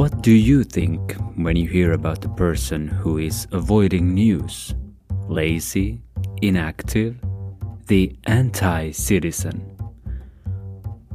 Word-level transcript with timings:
What 0.00 0.22
do 0.22 0.32
you 0.32 0.64
think 0.64 1.14
when 1.36 1.56
you 1.56 1.68
hear 1.68 1.92
about 1.92 2.24
a 2.24 2.30
person 2.30 2.88
who 2.88 3.18
is 3.18 3.46
avoiding 3.52 4.14
news? 4.14 4.74
Lazy, 5.28 6.00
inactive, 6.40 7.18
the 7.86 8.16
anti 8.24 8.92
citizen? 8.92 9.60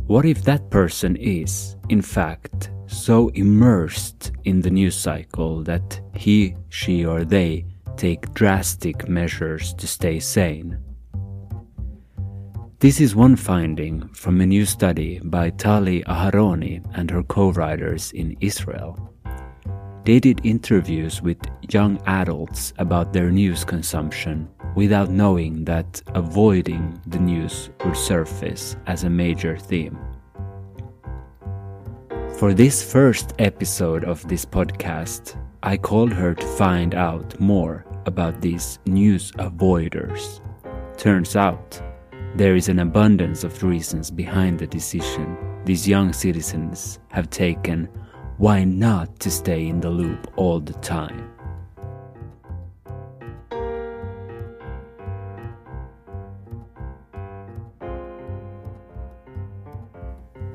What 0.06 0.24
if 0.24 0.44
that 0.44 0.70
person 0.70 1.16
is, 1.16 1.76
in 1.90 2.04
fact, 2.04 2.70
so 2.86 3.30
immersed 3.30 4.32
in 4.44 4.62
the 4.62 4.70
news 4.70 4.96
cycle 4.96 5.64
that 5.64 6.00
he, 6.14 6.56
she, 6.70 7.04
or 7.04 7.24
they 7.24 7.66
take 7.98 8.36
drastic 8.36 9.10
measures 9.10 9.74
to 9.80 9.88
stay 9.88 10.20
sane? 10.20 10.78
This 12.86 13.02
is 13.02 13.16
one 13.16 13.36
finding 13.36 14.08
from 14.10 14.40
a 14.40 14.46
new 14.46 14.64
study 14.64 15.20
by 15.24 15.50
Tali 15.50 16.04
Aharoni 16.04 16.86
and 16.94 17.10
her 17.10 17.24
co 17.24 17.50
writers 17.50 18.12
in 18.12 18.38
Israel. 18.42 19.12
They 20.04 20.20
did 20.20 20.46
interviews 20.46 21.20
with 21.20 21.40
young 21.68 22.00
adults 22.06 22.74
about 22.78 23.12
their 23.12 23.32
news 23.32 23.66
consumption 23.66 24.48
without 24.76 25.10
knowing 25.10 25.66
that 25.66 26.00
avoiding 26.14 27.02
the 27.08 27.18
news 27.18 27.72
would 27.84 27.98
surface 27.98 28.78
as 28.86 29.04
a 29.04 29.10
major 29.10 29.58
theme. 29.58 29.98
For 32.38 32.54
this 32.54 32.84
first 32.84 33.34
episode 33.40 34.04
of 34.04 34.28
this 34.28 34.46
podcast, 34.46 35.36
I 35.64 35.78
called 35.78 36.14
her 36.14 36.36
to 36.36 36.48
find 36.50 36.94
out 36.94 37.40
more 37.40 37.84
about 38.06 38.42
these 38.42 38.78
news 38.86 39.32
avoiders. 39.40 40.40
Turns 40.98 41.36
out, 41.36 41.82
there 42.36 42.58
is 42.58 42.68
an 42.68 42.80
abundance 42.80 43.46
of 43.46 43.64
reasons 43.64 44.12
behind 44.12 44.60
the 44.60 44.68
decision 44.68 45.38
these 45.64 45.88
young 45.88 46.12
citizens 46.12 47.00
have 47.08 47.30
taken 47.30 47.88
why 48.38 48.62
not 48.66 49.20
to 49.22 49.32
stay 49.32 49.66
in 49.66 49.80
the 49.80 49.90
loop 49.90 50.32
all 50.36 50.60
the 50.60 50.74
time. 50.74 51.32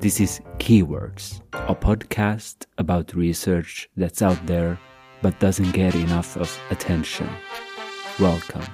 This 0.00 0.20
is 0.20 0.41
Keywords, 0.59 1.41
a 1.55 1.75
podcast 1.75 2.67
about 2.77 3.15
research 3.15 3.89
that's 3.97 4.20
out 4.20 4.47
there 4.47 4.78
but 5.22 5.41
doesn't 5.41 5.72
get 5.72 5.94
enough 5.94 6.37
of 6.37 6.59
attention. 6.70 7.28
Welcome. 8.19 8.65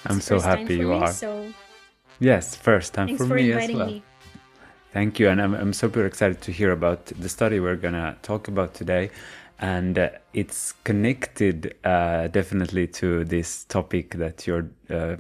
I'm 0.06 0.18
It's 0.18 0.26
so 0.26 0.40
happy 0.40 0.76
you 0.78 0.90
me, 0.90 0.96
are. 1.04 1.12
So 1.12 1.54
Yes, 2.20 2.56
first 2.56 2.94
time 2.94 3.10
for 3.18 3.26
for, 3.26 3.36
me 3.36 3.52
as 3.52 3.74
well. 3.74 3.88
me. 3.88 4.04
Thank 4.94 5.20
you, 5.20 5.30
and 5.30 5.42
I'm, 5.42 5.54
I'm 5.54 5.74
super 5.74 6.06
excited 6.06 6.42
to 6.42 6.52
hear 6.52 6.72
about 6.72 7.06
the 7.06 7.30
study 7.30 7.60
we're 7.60 7.76
gonna 7.76 8.18
talk 8.24 8.48
about 8.48 8.74
today, 8.74 9.12
and 9.60 9.98
uh, 10.00 10.10
it's 10.34 10.74
connected 10.84 11.76
uh, 11.84 12.28
definitely 12.28 12.88
to 12.88 13.26
this 13.26 13.66
topic 13.66 14.16
that 14.16 14.48
you're 14.48 14.70
uh, 14.90 15.18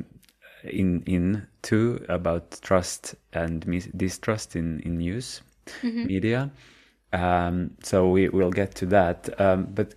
in 0.64 1.04
in 1.06 1.48
to 1.64 2.04
about 2.10 2.60
trust 2.62 3.16
and 3.34 3.68
mis- 3.68 3.90
distrust 3.96 4.56
in 4.56 4.80
in 4.82 4.98
news 4.98 5.42
media. 5.84 6.50
Um, 7.14 7.72
so 7.84 8.10
we 8.10 8.30
will 8.30 8.52
get 8.52 8.76
to 8.76 8.86
that, 8.88 9.40
um, 9.40 9.68
but. 9.74 9.94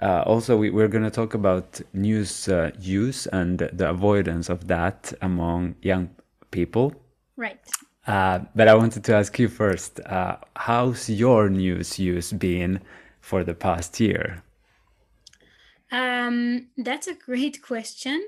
Uh, 0.00 0.22
also, 0.26 0.56
we, 0.56 0.70
we're 0.70 0.86
going 0.86 1.02
to 1.02 1.10
talk 1.10 1.34
about 1.34 1.80
news 1.92 2.48
uh, 2.48 2.70
use 2.78 3.26
and 3.32 3.58
the 3.72 3.90
avoidance 3.90 4.48
of 4.48 4.68
that 4.68 5.12
among 5.22 5.74
young 5.82 6.08
people. 6.52 6.94
Right. 7.36 7.58
Uh, 8.06 8.38
but 8.54 8.68
I 8.68 8.74
wanted 8.74 9.04
to 9.04 9.14
ask 9.14 9.38
you 9.38 9.48
first, 9.48 10.00
uh, 10.06 10.36
how's 10.54 11.10
your 11.10 11.50
news 11.50 11.98
use 11.98 12.32
been 12.32 12.80
for 13.20 13.44
the 13.44 13.54
past 13.54 14.00
year? 14.00 14.42
Um, 15.90 16.68
that's 16.76 17.06
a 17.06 17.14
great 17.14 17.60
question. 17.60 18.24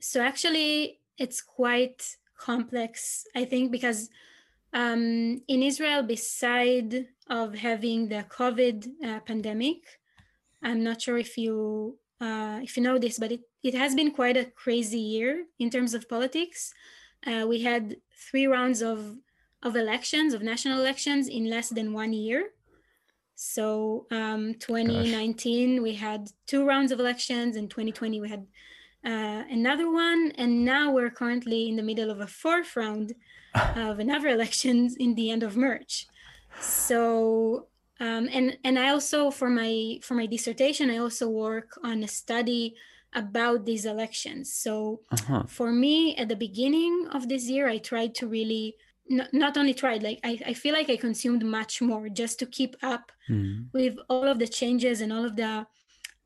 So 0.00 0.20
actually, 0.20 0.98
it's 1.16 1.40
quite 1.40 2.16
complex, 2.36 3.24
I 3.34 3.44
think, 3.44 3.72
because 3.72 4.10
um, 4.72 5.42
in 5.48 5.62
Israel, 5.62 6.02
beside 6.02 7.06
of 7.28 7.54
having 7.54 8.08
the 8.08 8.24
COVID 8.28 8.86
uh, 9.04 9.20
pandemic, 9.20 9.78
I'm 10.62 10.82
not 10.82 11.00
sure 11.00 11.18
if 11.18 11.38
you 11.38 11.98
uh, 12.20 12.60
if 12.62 12.76
you 12.76 12.82
know 12.82 12.98
this, 12.98 13.18
but 13.18 13.30
it, 13.32 13.40
it 13.62 13.74
has 13.74 13.94
been 13.94 14.10
quite 14.10 14.36
a 14.36 14.44
crazy 14.44 14.98
year 14.98 15.44
in 15.58 15.70
terms 15.70 15.94
of 15.94 16.08
politics. 16.08 16.74
Uh, 17.24 17.46
we 17.46 17.62
had 17.62 17.96
three 18.30 18.46
rounds 18.46 18.82
of 18.82 19.16
of 19.62 19.76
elections, 19.76 20.34
of 20.34 20.42
national 20.42 20.78
elections, 20.78 21.28
in 21.28 21.48
less 21.48 21.68
than 21.68 21.92
one 21.92 22.12
year. 22.12 22.50
So 23.34 24.06
um, 24.10 24.54
2019 24.54 25.82
we 25.82 25.94
had 25.94 26.28
two 26.46 26.66
rounds 26.66 26.90
of 26.92 27.00
elections, 27.00 27.56
in 27.56 27.68
2020 27.68 28.20
we 28.20 28.28
had 28.28 28.46
uh, 29.04 29.44
another 29.48 29.90
one, 29.90 30.32
and 30.36 30.64
now 30.64 30.90
we're 30.90 31.10
currently 31.10 31.68
in 31.68 31.76
the 31.76 31.82
middle 31.82 32.10
of 32.10 32.20
a 32.20 32.26
fourth 32.26 32.76
round 32.76 33.14
of 33.76 33.98
another 33.98 34.28
elections 34.28 34.96
in 34.96 35.14
the 35.14 35.30
end 35.30 35.42
of 35.42 35.56
March. 35.56 36.06
So 36.58 37.68
um, 38.00 38.28
and 38.32 38.56
and 38.64 38.78
I 38.78 38.90
also 38.90 39.30
for 39.30 39.50
my 39.50 39.98
for 40.02 40.14
my 40.14 40.26
dissertation 40.26 40.90
I 40.90 40.98
also 40.98 41.28
work 41.28 41.78
on 41.82 42.02
a 42.02 42.08
study 42.08 42.74
about 43.14 43.64
these 43.64 43.84
elections. 43.86 44.52
So 44.52 45.02
Uh-huh. 45.10 45.44
for 45.46 45.72
me 45.72 46.14
at 46.16 46.28
the 46.28 46.36
beginning 46.36 47.08
of 47.16 47.28
this 47.28 47.44
year 47.48 47.66
I 47.68 47.78
tried 47.78 48.14
to 48.16 48.26
really 48.28 48.76
not, 49.08 49.32
not 49.32 49.56
only 49.56 49.74
tried 49.74 50.02
like 50.02 50.20
I, 50.22 50.38
I 50.50 50.54
feel 50.54 50.74
like 50.74 50.90
I 50.90 50.96
consumed 50.96 51.44
much 51.44 51.80
more 51.80 52.08
just 52.08 52.38
to 52.40 52.46
keep 52.46 52.76
up 52.82 53.10
Mm. 53.30 53.68
with 53.72 53.94
all 54.08 54.24
of 54.28 54.38
the 54.38 54.48
changes 54.48 55.00
and 55.02 55.12
all 55.12 55.24
of 55.24 55.34
the 55.36 55.66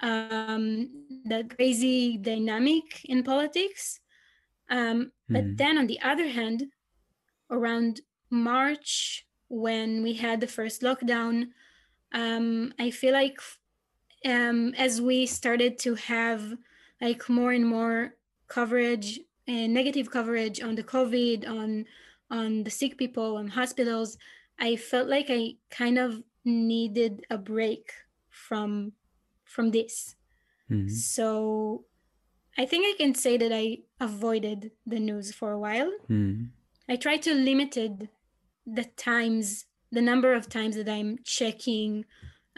um, 0.01 0.89
the 1.25 1.45
crazy 1.57 2.17
dynamic 2.19 3.05
in 3.05 3.23
politics. 3.23 4.01
Um, 4.71 5.13
but 5.29 5.45
Mm. 5.45 5.57
then 5.59 5.79
on 5.79 5.87
the 5.87 6.01
other 6.03 6.29
hand, 6.29 6.59
around 7.53 8.01
March 8.31 9.27
when 9.49 10.03
we 10.03 10.15
had 10.15 10.41
the 10.41 10.47
first 10.47 10.81
lockdown, 10.83 11.49
um, 12.13 12.73
I 12.79 12.91
feel 12.91 13.13
like 13.13 13.39
um, 14.25 14.75
as 14.75 15.01
we 15.01 15.27
started 15.27 15.79
to 15.81 15.95
have 15.95 16.55
like 17.01 17.29
more 17.29 17.53
and 17.53 17.67
more 17.67 18.15
coverage 18.49 19.21
and 19.47 19.75
negative 19.75 20.11
coverage 20.11 20.61
on 20.63 20.75
the 20.75 20.83
COVID, 20.83 21.49
on 21.49 21.85
on 22.31 22.65
the 22.65 22.71
sick 22.71 22.97
people, 22.97 23.37
on 23.37 23.49
hospitals, 23.49 24.17
I 24.59 24.77
felt 24.77 25.07
like 25.07 25.27
I 25.29 25.57
kind 25.71 25.99
of 25.99 26.23
needed 26.45 27.27
a 27.29 27.37
break 27.37 27.93
from 28.31 28.93
from 29.45 29.71
this. 29.71 30.17
Mm. 30.71 30.91
So 30.91 31.85
I 32.57 32.65
think 32.65 32.87
I 32.87 32.97
can 32.97 33.15
say 33.15 33.37
that 33.37 33.53
I 33.53 33.79
avoided 34.01 34.73
the 34.87 34.99
news 34.99 35.33
for 35.33 35.53
a 35.53 35.59
while. 35.59 35.93
Mm. 36.09 36.49
I 36.89 36.97
try 36.97 37.17
to 37.19 37.35
limited 37.35 38.11
the 38.67 38.85
times, 38.85 39.67
the 39.91 40.03
number 40.03 40.35
of 40.35 40.49
times 40.49 40.77
that 40.77 40.89
I'm 40.89 41.19
checking, 41.25 42.05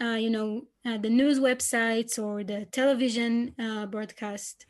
uh, 0.01 0.17
you 0.17 0.31
know, 0.31 0.69
uh, 0.85 0.99
the 0.99 1.11
news 1.11 1.39
websites 1.41 2.23
or 2.23 2.45
the 2.45 2.67
television 2.67 3.55
uh, 3.59 3.87
broadcast, 3.87 4.67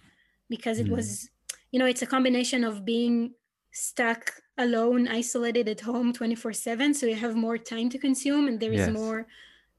because 0.48 0.78
it 0.78 0.88
Mm. 0.88 0.90
was, 0.90 1.30
you 1.72 1.78
know, 1.78 1.86
it's 1.86 2.02
a 2.02 2.06
combination 2.06 2.64
of 2.64 2.84
being 2.84 3.34
stuck 3.72 4.42
alone, 4.58 5.08
isolated 5.08 5.68
at 5.68 5.80
home 5.82 6.12
24 6.12 6.52
7. 6.52 6.94
So 6.94 7.06
you 7.06 7.16
have 7.16 7.36
more 7.36 7.58
time 7.58 7.88
to 7.90 7.98
consume 7.98 8.48
and 8.48 8.60
there 8.60 8.72
is 8.72 8.88
Yes. 8.88 8.88
more 8.88 9.26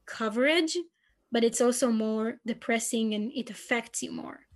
coverage, 0.06 0.76
but 1.32 1.44
it's 1.44 1.60
also 1.60 1.90
more 1.92 2.40
depressing 2.46 3.14
and 3.14 3.32
it 3.34 3.50
affects 3.50 4.02
you 4.02 4.12
more. 4.12 4.46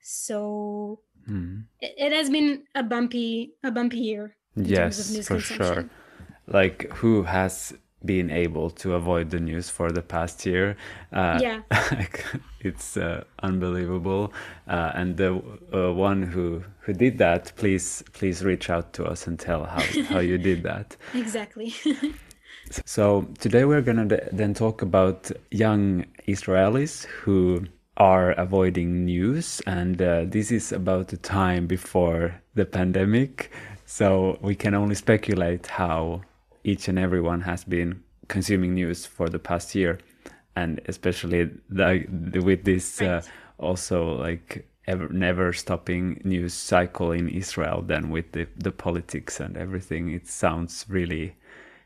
So 0.00 1.02
Mm. 1.28 1.66
it, 1.80 1.94
it 1.98 2.12
has 2.12 2.30
been 2.30 2.66
a 2.74 2.82
bumpy, 2.82 3.54
a 3.62 3.70
bumpy 3.70 3.98
year 3.98 4.06
in 4.06 4.10
terms 4.12 4.30
of 4.30 4.41
Yes, 4.56 5.26
for 5.26 5.38
sure. 5.40 5.88
Like, 6.46 6.90
who 6.92 7.22
has 7.22 7.74
been 8.04 8.30
able 8.30 8.68
to 8.70 8.94
avoid 8.94 9.30
the 9.30 9.38
news 9.38 9.70
for 9.70 9.92
the 9.92 10.02
past 10.02 10.44
year? 10.44 10.76
Uh, 11.12 11.38
Yeah. 11.40 11.62
it's 12.60 12.96
uh, 12.96 13.24
unbelievable. 13.42 14.32
Uh, 14.68 14.90
and 14.94 15.16
the 15.16 15.40
uh, 15.72 15.92
one 15.92 16.22
who 16.22 16.62
who 16.80 16.92
did 16.92 17.18
that, 17.18 17.52
please 17.56 18.02
please 18.12 18.44
reach 18.44 18.70
out 18.70 18.92
to 18.94 19.04
us 19.04 19.26
and 19.26 19.38
tell 19.38 19.64
how 19.64 19.82
how 20.08 20.18
you 20.20 20.38
did 20.38 20.62
that. 20.70 20.96
Exactly. 21.14 21.74
So 22.86 23.26
today 23.38 23.64
we're 23.64 23.82
gonna 23.82 24.08
th- 24.08 24.28
then 24.32 24.54
talk 24.54 24.82
about 24.82 25.30
young 25.50 26.06
Israelis 26.26 27.04
who 27.04 27.66
are 27.98 28.32
avoiding 28.32 29.04
news, 29.04 29.60
and 29.66 30.00
uh, 30.00 30.24
this 30.26 30.50
is 30.50 30.72
about 30.72 31.08
the 31.08 31.18
time 31.18 31.66
before 31.66 32.40
the 32.54 32.64
pandemic. 32.64 33.50
So 33.92 34.38
we 34.40 34.54
can 34.54 34.72
only 34.72 34.94
speculate 34.94 35.66
how 35.66 36.22
each 36.64 36.88
and 36.88 36.98
everyone 36.98 37.42
has 37.42 37.62
been 37.62 38.02
consuming 38.26 38.72
news 38.72 39.04
for 39.04 39.28
the 39.28 39.38
past 39.38 39.74
year, 39.74 39.98
and 40.56 40.80
especially 40.86 41.50
the, 41.68 42.40
with 42.42 42.64
this 42.64 43.02
uh, 43.02 43.20
also 43.58 44.14
like 44.18 44.66
ever 44.86 45.10
never 45.10 45.52
stopping 45.52 46.22
news 46.24 46.54
cycle 46.54 47.12
in 47.12 47.28
Israel. 47.28 47.82
Then 47.82 48.08
with 48.08 48.32
the 48.32 48.46
the 48.56 48.72
politics 48.72 49.40
and 49.40 49.58
everything, 49.58 50.10
it 50.10 50.26
sounds 50.26 50.86
really 50.88 51.36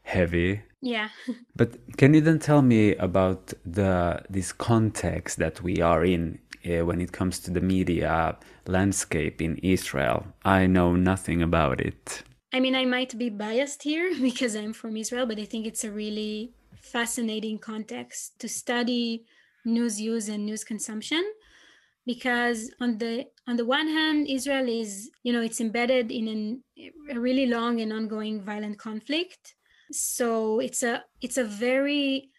heavy. 0.05 0.63
Yeah. 0.81 1.09
but 1.57 1.71
can 1.97 2.15
you 2.15 2.21
then 2.21 2.39
tell 2.39 2.63
me 2.63 2.95
about 2.95 3.53
the 3.65 4.23
this 4.31 4.53
context 4.53 5.39
that 5.39 5.61
we 5.61 5.81
are 5.81 6.05
in 6.05 6.39
uh, 6.67 6.85
when 6.85 7.01
it 7.01 7.13
comes 7.13 7.39
to 7.41 7.51
the 7.51 7.61
media 7.61 8.37
landscape 8.67 9.41
in 9.41 9.57
Israel? 9.59 10.27
I 10.45 10.67
know 10.67 10.95
nothing 10.95 11.43
about 11.43 11.81
it. 11.81 12.23
I 12.53 12.61
mean, 12.61 12.75
I 12.75 12.85
might 12.85 13.17
be 13.19 13.31
biased 13.31 13.83
here 13.83 14.15
because 14.21 14.55
I'm 14.57 14.73
from 14.73 14.97
Israel, 14.97 15.27
but 15.27 15.39
I 15.39 15.45
think 15.45 15.67
it's 15.67 15.85
a 15.85 15.91
really 15.91 16.53
fascinating 16.81 17.59
context 17.59 18.39
to 18.39 18.49
study 18.49 19.25
news 19.65 20.01
use 20.01 20.29
and 20.29 20.47
news 20.47 20.63
consumption 20.65 21.25
because 22.07 22.71
on 22.81 22.99
the 22.99 23.27
on 23.49 23.57
the 23.57 23.65
one 23.65 23.89
hand 23.89 24.29
israel 24.29 24.69
is 24.69 25.11
you 25.25 25.33
know 25.33 25.43
it's 25.43 25.61
embedded 25.61 26.13
in 26.13 26.29
an, 26.29 26.63
a 27.11 27.19
really 27.19 27.47
long 27.47 27.81
and 27.81 27.93
ongoing 27.93 28.41
violent 28.41 28.79
conflict 28.79 29.57
so 29.91 30.61
it's 30.61 30.83
a 30.85 31.03
it's 31.21 31.37
a 31.37 31.45
very 31.45 32.31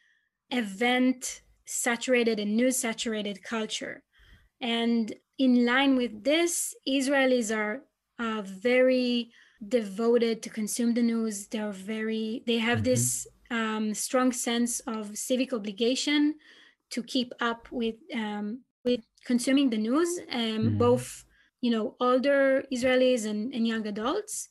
event 0.52 1.42
saturated 1.66 2.40
and 2.40 2.56
news 2.56 2.78
saturated 2.78 3.44
culture 3.44 4.02
and 4.62 5.14
in 5.38 5.66
line 5.66 5.96
with 5.96 6.24
this 6.24 6.76
israelis 6.88 7.56
are 7.56 7.82
uh, 8.20 8.42
very 8.42 9.32
devoted 9.68 10.42
to 10.42 10.50
consume 10.50 10.94
the 10.94 11.02
news 11.02 11.48
they're 11.48 11.72
very 11.72 12.44
they 12.48 12.58
have 12.58 12.80
mm-hmm. 12.80 12.92
this 12.92 13.28
um, 13.50 13.94
strong 13.94 14.32
sense 14.32 14.80
of 14.82 15.18
civic 15.18 15.54
obligation 15.54 16.36
to 16.90 17.02
keep 17.04 17.34
up 17.40 17.68
with 17.72 17.96
um, 18.14 18.60
with 18.84 19.02
consuming 19.26 19.70
the 19.70 19.78
news 19.78 20.20
um, 20.32 20.40
mm-hmm. 20.40 20.78
both 20.78 21.26
you 21.62 21.72
know 21.72 21.96
older 22.00 22.64
israelis 22.72 23.26
and, 23.26 23.54
and 23.54 23.68
young 23.68 23.86
adults 23.88 24.50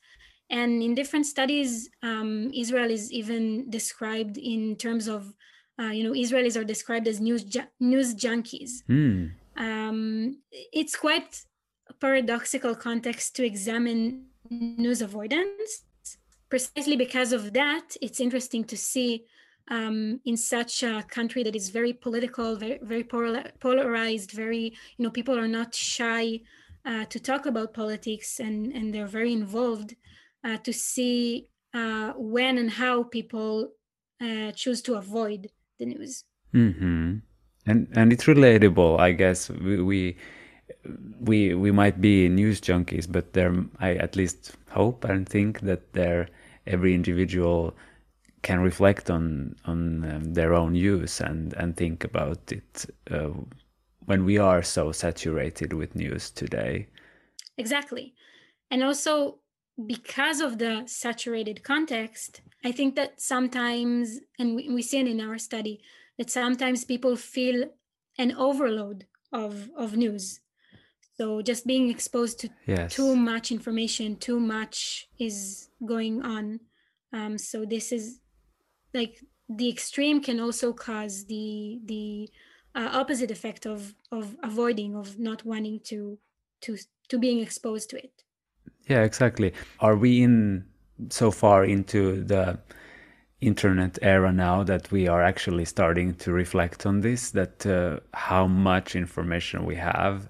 and 0.50 0.82
in 0.82 0.94
different 0.94 1.26
studies, 1.26 1.90
um, 2.02 2.50
Israel 2.54 2.90
is 2.90 3.12
even 3.12 3.68
described 3.68 4.38
in 4.38 4.76
terms 4.76 5.08
of, 5.08 5.32
uh, 5.80 5.90
you 5.90 6.04
know, 6.04 6.12
Israelis 6.12 6.58
are 6.58 6.64
described 6.64 7.08
as 7.08 7.20
news 7.20 7.42
ju- 7.42 7.66
news 7.80 8.14
junkies. 8.14 8.84
Mm. 8.88 9.32
Um, 9.56 10.38
it's 10.50 10.96
quite 10.96 11.42
a 11.88 11.94
paradoxical 11.94 12.74
context 12.74 13.36
to 13.36 13.44
examine 13.44 14.26
news 14.50 15.02
avoidance. 15.02 15.84
Precisely 16.48 16.96
because 16.96 17.32
of 17.32 17.52
that, 17.54 17.96
it's 18.00 18.20
interesting 18.20 18.64
to 18.64 18.76
see 18.76 19.24
um, 19.68 20.20
in 20.24 20.36
such 20.36 20.82
a 20.82 21.04
country 21.08 21.42
that 21.42 21.56
is 21.56 21.70
very 21.70 21.92
political, 21.92 22.56
very 22.56 22.78
very 22.82 23.04
polarized, 23.04 24.30
very 24.30 24.64
you 24.96 25.02
know 25.02 25.10
people 25.10 25.38
are 25.38 25.48
not 25.48 25.74
shy 25.74 26.40
uh, 26.84 27.04
to 27.06 27.18
talk 27.18 27.46
about 27.46 27.74
politics 27.74 28.38
and 28.38 28.72
and 28.72 28.94
they're 28.94 29.06
very 29.06 29.32
involved 29.32 29.96
uh, 30.44 30.56
to 30.58 30.72
see 30.72 31.48
uh, 31.74 32.12
when 32.16 32.58
and 32.58 32.70
how 32.70 33.02
people 33.02 33.72
uh, 34.20 34.52
choose 34.52 34.80
to 34.82 34.94
avoid 34.94 35.50
the 35.78 35.86
news. 35.86 36.24
Mm-hmm. 36.54 37.18
And 37.66 37.88
and 37.94 38.12
it's 38.12 38.24
relatable, 38.24 39.00
I 39.00 39.12
guess. 39.12 39.50
We, 39.50 39.82
we 39.82 40.16
we 41.20 41.54
we 41.54 41.70
might 41.72 42.00
be 42.00 42.28
news 42.28 42.60
junkies, 42.60 43.10
but 43.10 43.32
there 43.32 43.54
I 43.80 43.94
at 43.94 44.16
least 44.16 44.56
hope 44.70 45.04
and 45.04 45.28
think 45.28 45.60
that 45.60 45.92
there 45.92 46.28
every 46.66 46.94
individual 46.94 47.74
can 48.42 48.60
reflect 48.60 49.10
on 49.10 49.56
on 49.64 50.04
um, 50.10 50.34
their 50.34 50.54
own 50.54 50.74
use 50.74 51.20
and 51.20 51.52
and 51.54 51.76
think 51.76 52.04
about 52.04 52.52
it 52.52 52.86
uh, 53.10 53.30
when 54.04 54.24
we 54.24 54.38
are 54.38 54.62
so 54.62 54.92
saturated 54.92 55.72
with 55.72 55.96
news 55.96 56.30
today. 56.30 56.86
Exactly, 57.58 58.14
and 58.70 58.82
also 58.84 59.38
because 59.86 60.40
of 60.40 60.58
the 60.58 60.84
saturated 60.86 61.62
context, 61.62 62.40
I 62.64 62.72
think 62.72 62.96
that 62.96 63.20
sometimes, 63.20 64.20
and 64.38 64.56
we, 64.56 64.70
we 64.70 64.82
see 64.82 65.00
it 65.00 65.06
in 65.06 65.20
our 65.20 65.38
study, 65.38 65.80
that 66.18 66.30
sometimes 66.30 66.84
people 66.84 67.16
feel 67.16 67.70
an 68.18 68.32
overload 68.36 69.06
of, 69.32 69.70
of 69.76 69.96
news. 69.96 70.40
So 71.16 71.40
just 71.40 71.66
being 71.66 71.88
exposed 71.90 72.40
to 72.40 72.50
yes. 72.66 72.92
too 72.94 73.16
much 73.16 73.50
information, 73.50 74.16
too 74.16 74.38
much 74.38 75.08
is 75.18 75.68
going 75.84 76.22
on. 76.22 76.60
Um, 77.12 77.38
so 77.38 77.64
this 77.64 77.90
is 77.92 78.20
like 78.92 79.22
the 79.48 79.68
extreme 79.68 80.20
can 80.20 80.40
also 80.40 80.72
cause 80.72 81.24
the 81.26 81.80
the 81.84 82.28
uh, 82.74 82.90
opposite 82.92 83.30
effect 83.30 83.64
of 83.66 83.94
of 84.12 84.36
avoiding 84.42 84.94
of 84.96 85.18
not 85.18 85.44
wanting 85.44 85.80
to 85.84 86.18
to 86.62 86.76
to 87.08 87.18
being 87.18 87.40
exposed 87.40 87.88
to 87.90 87.96
it. 87.96 88.24
Yeah, 88.88 89.02
exactly. 89.02 89.52
Are 89.80 89.96
we 89.96 90.22
in 90.22 90.66
so 91.10 91.30
far 91.30 91.64
into 91.64 92.24
the 92.24 92.58
internet 93.46 93.98
era 94.02 94.32
now 94.32 94.62
that 94.64 94.90
we 94.90 95.08
are 95.08 95.22
actually 95.22 95.64
starting 95.64 96.14
to 96.14 96.32
reflect 96.32 96.84
on 96.84 97.00
this 97.00 97.30
that 97.30 97.64
uh, 97.66 98.00
how 98.12 98.46
much 98.46 98.96
information 98.96 99.64
we 99.64 99.76
have. 99.76 100.28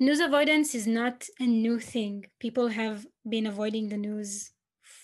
News 0.00 0.20
avoidance 0.20 0.74
is 0.74 0.86
not 0.86 1.26
a 1.38 1.46
new 1.46 1.78
thing. 1.78 2.26
People 2.40 2.68
have 2.68 3.06
been 3.28 3.46
avoiding 3.46 3.88
the 3.88 3.96
news 3.96 4.52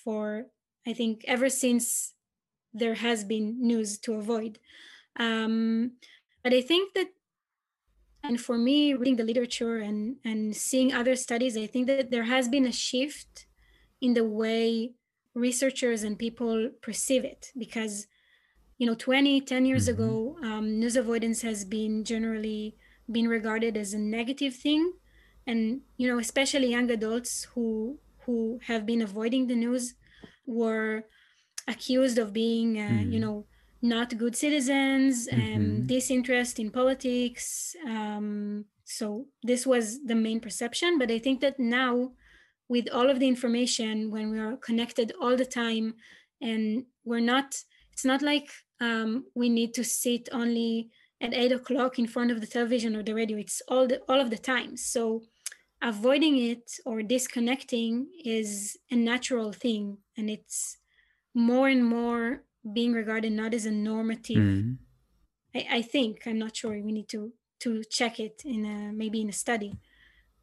for 0.04 0.46
i 0.86 0.92
think 0.92 1.24
ever 1.26 1.48
since 1.48 2.14
there 2.72 2.94
has 2.94 3.24
been 3.24 3.56
news 3.60 3.98
to 3.98 4.14
avoid. 4.14 4.58
Um, 5.18 5.92
but 6.42 6.54
i 6.54 6.60
think 6.60 6.94
that 6.94 7.08
and 8.22 8.40
for 8.40 8.56
me 8.56 8.94
reading 8.94 9.16
the 9.16 9.24
literature 9.24 9.78
and 9.78 10.16
and 10.24 10.54
seeing 10.54 10.92
other 10.92 11.16
studies 11.16 11.56
i 11.56 11.66
think 11.66 11.86
that 11.86 12.10
there 12.10 12.28
has 12.34 12.48
been 12.48 12.66
a 12.66 12.72
shift 12.72 13.46
in 14.00 14.14
the 14.14 14.24
way 14.24 14.94
researchers 15.34 16.02
and 16.02 16.18
people 16.18 16.70
perceive 16.82 17.24
it 17.24 17.52
because 17.56 18.06
you 18.78 18.86
know 18.86 18.94
20 18.94 19.40
10 19.40 19.64
years 19.64 19.88
mm-hmm. 19.88 20.02
ago 20.02 20.36
um, 20.42 20.78
news 20.78 20.96
avoidance 20.96 21.42
has 21.42 21.64
been 21.64 22.04
generally 22.04 22.76
been 23.10 23.28
regarded 23.28 23.76
as 23.76 23.92
a 23.92 23.98
negative 23.98 24.54
thing 24.54 24.92
and 25.46 25.82
you 25.96 26.08
know 26.08 26.18
especially 26.18 26.70
young 26.70 26.90
adults 26.90 27.44
who 27.54 27.98
who 28.26 28.58
have 28.66 28.84
been 28.84 29.02
avoiding 29.02 29.46
the 29.46 29.56
news 29.56 29.94
were 30.46 31.04
accused 31.68 32.18
of 32.18 32.32
being 32.32 32.78
uh, 32.78 32.82
mm-hmm. 32.82 33.12
you 33.12 33.20
know 33.20 33.46
not 33.82 34.16
good 34.18 34.36
citizens 34.36 35.26
and 35.26 35.66
mm-hmm. 35.66 35.86
disinterest 35.86 36.58
in 36.58 36.70
politics. 36.70 37.74
Um, 37.86 38.66
so 38.84 39.26
this 39.42 39.66
was 39.66 40.04
the 40.04 40.14
main 40.14 40.40
perception. 40.40 40.98
But 40.98 41.10
I 41.10 41.18
think 41.18 41.40
that 41.40 41.58
now, 41.58 42.12
with 42.70 42.88
all 42.92 43.10
of 43.10 43.18
the 43.18 43.26
information, 43.26 44.12
when 44.12 44.30
we 44.30 44.38
are 44.38 44.56
connected 44.56 45.12
all 45.20 45.36
the 45.36 45.44
time, 45.44 45.94
and 46.40 46.84
we're 47.04 47.26
not, 47.34 47.48
it's 47.92 48.04
not 48.04 48.22
like 48.22 48.48
um, 48.80 49.24
we 49.34 49.48
need 49.48 49.74
to 49.74 49.84
sit 49.84 50.28
only 50.30 50.88
at 51.20 51.34
eight 51.34 51.50
o'clock 51.50 51.98
in 51.98 52.06
front 52.06 52.30
of 52.30 52.40
the 52.40 52.46
television 52.46 52.94
or 52.94 53.02
the 53.02 53.12
radio. 53.12 53.36
It's 53.38 53.60
all 53.66 53.88
the 53.88 53.98
all 54.08 54.20
of 54.20 54.30
the 54.30 54.38
time. 54.38 54.76
So 54.76 55.22
avoiding 55.82 56.38
it 56.38 56.70
or 56.86 57.02
disconnecting 57.02 58.06
is 58.24 58.78
a 58.88 58.96
natural 58.96 59.52
thing, 59.52 59.98
and 60.16 60.30
it's 60.30 60.78
more 61.34 61.68
and 61.68 61.84
more 61.84 62.44
being 62.72 62.92
regarded 62.92 63.32
not 63.32 63.52
as 63.52 63.66
a 63.66 63.70
normative 63.70 64.36
mm. 64.36 64.76
I, 65.54 65.66
I, 65.78 65.82
think 65.82 66.22
i'm 66.26 66.38
not 66.38 66.56
sure 66.56 66.72
we 66.72 66.92
need 66.92 67.08
to 67.10 67.32
to 67.60 67.82
check 67.90 68.20
it 68.20 68.42
in 68.44 68.64
a 68.66 68.92
maybe 68.92 69.20
in 69.20 69.28
a 69.28 69.32
study 69.32 69.72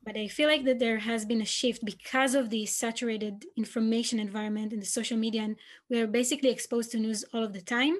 but 0.07 0.17
i 0.17 0.27
feel 0.27 0.49
like 0.53 0.65
that 0.65 0.79
there 0.79 0.99
has 0.99 1.25
been 1.25 1.41
a 1.41 1.53
shift 1.59 1.81
because 1.91 2.33
of 2.39 2.49
the 2.49 2.65
saturated 2.65 3.45
information 3.63 4.19
environment 4.19 4.73
and 4.73 4.81
the 4.81 4.91
social 4.99 5.17
media 5.17 5.41
and 5.41 5.55
we 5.89 5.99
are 6.01 6.07
basically 6.19 6.49
exposed 6.49 6.89
to 6.91 6.97
news 6.97 7.25
all 7.33 7.43
of 7.43 7.53
the 7.53 7.65
time 7.77 7.95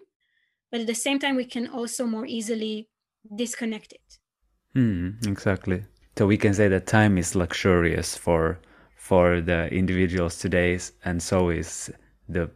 but 0.72 0.82
at 0.82 0.88
the 0.88 1.02
same 1.06 1.20
time 1.20 1.36
we 1.36 1.46
can 1.56 1.68
also 1.68 2.06
more 2.06 2.26
easily 2.26 2.90
disconnect 3.36 3.92
it 4.00 4.08
mm, 4.76 5.28
exactly 5.28 5.84
so 6.18 6.26
we 6.26 6.38
can 6.38 6.54
say 6.54 6.68
that 6.68 6.88
time 6.88 7.18
is 7.18 7.36
luxurious 7.36 8.16
for 8.16 8.60
for 8.96 9.42
the 9.42 9.68
individuals 9.82 10.38
today 10.38 10.80
and 11.06 11.22
so 11.22 11.50
is 11.50 11.92
the 12.30 12.50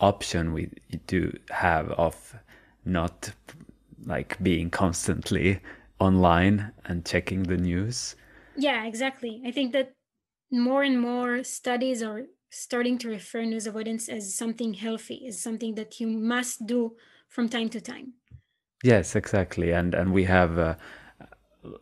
option 0.00 0.52
we 0.52 0.68
do 1.06 1.32
have 1.50 1.90
of 1.92 2.34
not 2.84 3.30
like 4.04 4.36
being 4.42 4.70
constantly 4.70 5.60
online 6.00 6.72
and 6.84 7.06
checking 7.06 7.44
the 7.44 7.56
news. 7.56 8.16
Yeah, 8.54 8.84
exactly. 8.84 9.42
I 9.44 9.50
think 9.50 9.72
that 9.72 9.94
more 10.50 10.82
and 10.82 11.00
more 11.00 11.44
studies 11.44 12.02
are 12.02 12.26
starting 12.50 12.98
to 12.98 13.08
refer 13.08 13.44
news 13.44 13.66
avoidance 13.66 14.08
as 14.08 14.34
something 14.34 14.74
healthy, 14.74 15.26
as 15.26 15.40
something 15.42 15.74
that 15.76 16.00
you 16.00 16.08
must 16.08 16.66
do 16.66 16.96
from 17.28 17.48
time 17.48 17.70
to 17.70 17.80
time. 17.80 18.14
Yes, 18.84 19.16
exactly. 19.16 19.72
And 19.72 19.94
and 19.94 20.12
we 20.12 20.24
have 20.24 20.58
uh, 20.58 20.74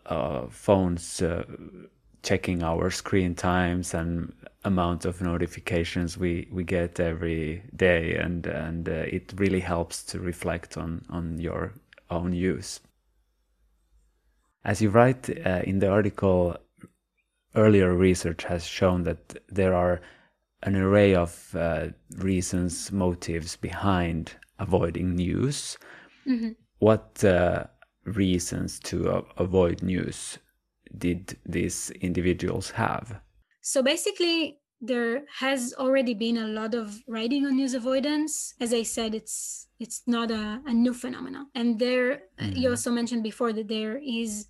uh, 0.06 0.46
phones 0.48 1.22
uh, 1.22 1.44
checking 2.22 2.62
our 2.62 2.90
screen 2.90 3.34
times 3.34 3.94
and 3.94 4.32
amount 4.64 5.04
of 5.06 5.20
notifications 5.22 6.18
we, 6.18 6.48
we 6.52 6.64
get 6.64 7.00
every 7.00 7.62
day, 7.74 8.16
and 8.16 8.46
and 8.46 8.88
uh, 8.88 8.92
it 8.92 9.32
really 9.36 9.60
helps 9.60 10.02
to 10.04 10.20
reflect 10.20 10.76
on 10.76 11.04
on 11.08 11.38
your 11.38 11.72
own 12.10 12.32
use. 12.32 12.80
As 14.64 14.82
you 14.82 14.90
write 14.90 15.28
uh, 15.46 15.62
in 15.64 15.78
the 15.78 15.88
article, 15.88 16.56
earlier 17.54 17.94
research 17.94 18.44
has 18.44 18.66
shown 18.66 19.02
that 19.04 19.42
there 19.48 19.74
are 19.74 20.00
an 20.62 20.76
array 20.76 21.14
of 21.14 21.54
uh, 21.56 21.88
reasons, 22.18 22.92
motives 22.92 23.56
behind 23.56 24.32
avoiding 24.58 25.16
news. 25.16 25.78
Mm-hmm. 26.28 26.50
What 26.78 27.24
uh, 27.24 27.64
reasons 28.04 28.78
to 28.80 29.24
avoid 29.38 29.82
news 29.82 30.38
did 30.96 31.38
these 31.46 31.90
individuals 32.02 32.70
have? 32.70 33.20
So 33.62 33.82
basically, 33.82 34.59
there 34.80 35.24
has 35.38 35.74
already 35.78 36.14
been 36.14 36.38
a 36.38 36.46
lot 36.46 36.74
of 36.74 37.02
writing 37.06 37.44
on 37.46 37.56
news 37.56 37.74
avoidance. 37.74 38.54
As 38.60 38.72
I 38.72 38.82
said, 38.82 39.14
it's 39.14 39.66
it's 39.78 40.02
not 40.06 40.30
a, 40.30 40.60
a 40.66 40.72
new 40.72 40.92
phenomenon. 40.92 41.46
And 41.54 41.78
there, 41.78 42.22
mm-hmm. 42.38 42.56
you 42.56 42.70
also 42.70 42.90
mentioned 42.90 43.22
before 43.22 43.52
that 43.54 43.68
there 43.68 43.98
is 43.98 44.46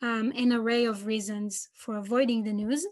um, 0.00 0.32
an 0.36 0.52
array 0.52 0.86
of 0.86 1.06
reasons 1.06 1.68
for 1.74 1.96
avoiding 1.96 2.44
the 2.44 2.52
news. 2.52 2.86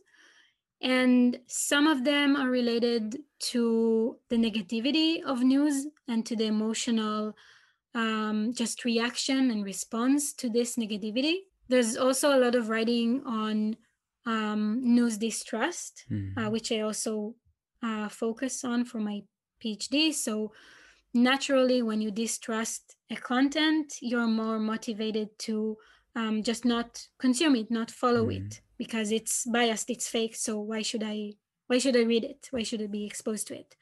And 0.82 1.38
some 1.46 1.87
of 1.87 2.04
them 2.04 2.37
are 2.37 2.49
related 2.49 3.18
to 3.50 4.16
the 4.28 4.37
negativity 4.37 5.22
of 5.22 5.42
news 5.42 5.87
and 6.06 6.25
to 6.26 6.37
the 6.37 6.46
emotional 6.46 7.34
um, 7.94 8.52
just 8.54 8.84
reaction 8.84 9.50
and 9.50 9.64
response 9.64 10.32
to 10.34 10.49
this 10.49 10.76
negativity. 10.76 11.37
There's 11.68 11.96
also 11.96 12.34
a 12.34 12.40
lot 12.40 12.54
of 12.54 12.68
writing 12.68 13.22
on 13.26 13.76
um, 14.27 14.81
news 14.83 15.17
distrust, 15.19 16.05
mm. 16.11 16.33
uh, 16.37 16.50
which 16.50 16.73
I 16.73 16.81
also 16.81 17.35
uh, 17.83 18.09
focus 18.09 18.65
on 18.65 18.85
for 18.85 18.99
my 18.99 19.23
PhD. 19.62 20.12
So, 20.12 20.53
naturally, 21.15 21.83
when 21.83 22.00
you 22.00 22.11
distrust 22.11 22.97
a 23.11 23.17
content, 23.17 23.95
you're 24.00 24.27
more 24.27 24.59
motivated 24.59 25.39
to 25.41 25.77
um, 26.17 26.43
just 26.43 26.65
not 26.65 27.07
consume 27.19 27.57
it, 27.57 27.71
not 27.71 27.91
follow 27.91 28.27
mm. 28.27 28.37
it 28.37 28.61
because 28.79 29.12
it's 29.12 29.45
biased, 29.47 29.91
it's 29.91 30.09
fake. 30.09 30.35
So 30.35 30.59
why 30.61 30.83
should 30.83 31.03
I? 31.03 31.35
Why 31.67 31.79
should 31.79 31.97
I 31.97 32.03
read 32.03 32.25
it? 32.25 32.49
Why 32.50 32.65
should 32.65 32.83
I 32.83 32.87
be 32.87 33.07
exposed 33.07 33.47
to 33.49 33.55
it? 33.55 33.77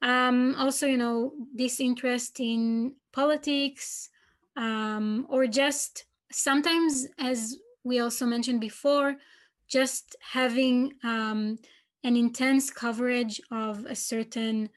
Um, 0.00 0.54
also, 0.56 0.86
you 0.86 0.96
know, 0.96 1.32
this 1.52 1.80
interest 1.80 2.38
in 2.38 2.94
politics, 3.12 4.10
um, 4.56 5.26
or 5.28 5.48
just 5.48 6.04
sometimes, 6.30 7.08
as 7.18 7.56
we 7.82 7.98
also 7.98 8.26
mentioned 8.26 8.60
before, 8.60 9.16
just 9.68 10.16
having 10.20 10.92
um, 11.02 11.58
an 12.04 12.16
intense 12.16 12.70
coverage 12.70 13.40
of 13.50 13.84
a 13.86 13.94
certain 13.94 14.68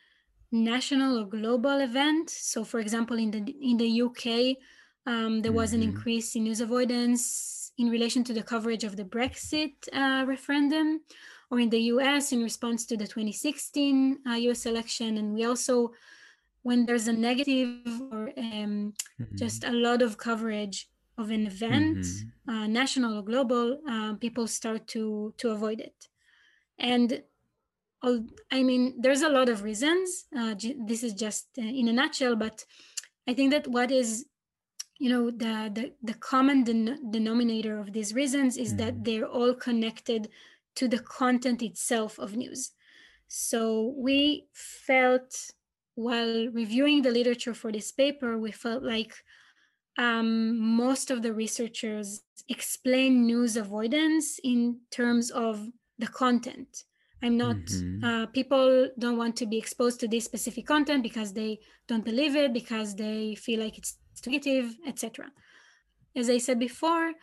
national 0.51 1.19
or 1.19 1.25
global 1.25 1.79
event. 1.79 2.29
So, 2.29 2.63
for 2.63 2.79
example, 2.79 3.17
in 3.17 3.31
the 3.31 3.55
in 3.61 3.77
the 3.77 4.01
UK, 4.01 4.57
um, 5.05 5.41
there 5.41 5.51
was 5.51 5.71
mm-hmm. 5.71 5.81
an 5.83 5.89
increase 5.89 6.35
in 6.35 6.43
news 6.43 6.61
avoidance 6.61 7.71
in 7.77 7.89
relation 7.89 8.23
to 8.25 8.33
the 8.33 8.43
coverage 8.43 8.83
of 8.83 8.95
the 8.95 9.05
Brexit 9.05 9.73
uh, 9.93 10.25
referendum, 10.25 11.01
or 11.49 11.59
in 11.59 11.69
the 11.69 11.81
US 11.93 12.31
in 12.31 12.43
response 12.43 12.85
to 12.87 12.97
the 12.97 13.05
2016 13.07 14.19
uh, 14.27 14.33
US 14.33 14.65
election. 14.65 15.17
And 15.17 15.33
we 15.33 15.45
also, 15.45 15.91
when 16.63 16.85
there's 16.85 17.07
a 17.07 17.13
negative 17.13 17.87
or 18.11 18.31
um, 18.37 18.93
mm-hmm. 19.19 19.35
just 19.35 19.63
a 19.63 19.71
lot 19.71 20.01
of 20.01 20.17
coverage 20.17 20.89
of 21.19 21.29
an 21.29 21.45
event, 21.45 21.97
mm-hmm. 21.97 22.49
uh, 22.49 22.67
national 22.67 23.19
or 23.19 23.23
global, 23.23 23.79
uh, 23.87 24.13
people 24.15 24.47
start 24.47 24.87
to 24.87 25.33
to 25.37 25.51
avoid 25.51 25.79
it. 25.79 26.07
And 26.77 27.21
I 28.01 28.63
mean, 28.63 28.95
there's 28.97 29.21
a 29.21 29.29
lot 29.29 29.49
of 29.49 29.63
reasons. 29.63 30.25
Uh, 30.35 30.55
this 30.87 31.03
is 31.03 31.13
just 31.13 31.47
uh, 31.57 31.61
in 31.61 31.89
a 31.89 31.93
nutshell, 31.93 32.35
but 32.35 32.63
I 33.27 33.33
think 33.33 33.51
that 33.51 33.67
what 33.67 33.91
is 33.91 34.25
you 34.99 35.09
know 35.09 35.31
the 35.31 35.71
the, 35.73 35.93
the 36.03 36.13
common 36.13 36.63
den- 36.63 37.11
denominator 37.11 37.79
of 37.79 37.93
these 37.93 38.13
reasons 38.13 38.57
is 38.57 38.69
mm-hmm. 38.69 38.77
that 38.77 39.03
they're 39.03 39.27
all 39.27 39.53
connected 39.53 40.29
to 40.75 40.87
the 40.87 40.99
content 40.99 41.61
itself 41.61 42.19
of 42.19 42.35
news 42.35 42.71
so 43.27 43.95
we 43.97 44.45
felt 44.53 45.51
while 45.95 46.47
reviewing 46.49 47.01
the 47.01 47.11
literature 47.11 47.53
for 47.53 47.71
this 47.71 47.91
paper 47.91 48.37
we 48.37 48.51
felt 48.51 48.83
like 48.83 49.13
um, 50.05 50.57
most 50.59 51.11
of 51.11 51.21
the 51.21 51.33
researchers 51.33 52.21
explain 52.47 53.27
news 53.27 53.55
avoidance 53.57 54.39
in 54.43 54.79
terms 54.89 55.29
of 55.29 55.53
the 55.99 56.07
content 56.07 56.85
i'm 57.21 57.37
not 57.37 57.57
mm-hmm. 57.57 58.03
uh, 58.03 58.25
people 58.27 58.89
don't 58.97 59.17
want 59.17 59.35
to 59.35 59.45
be 59.45 59.57
exposed 59.57 59.99
to 59.99 60.07
this 60.07 60.25
specific 60.25 60.65
content 60.65 61.03
because 61.03 61.33
they 61.33 61.59
don't 61.87 62.05
believe 62.05 62.35
it 62.35 62.51
because 62.53 62.95
they 62.95 63.35
feel 63.35 63.59
like 63.59 63.77
it's 63.77 63.97
negative, 64.25 64.77
etc. 64.87 65.31
As 66.15 66.29
I 66.29 66.37
said 66.37 66.59
before, 66.59 67.13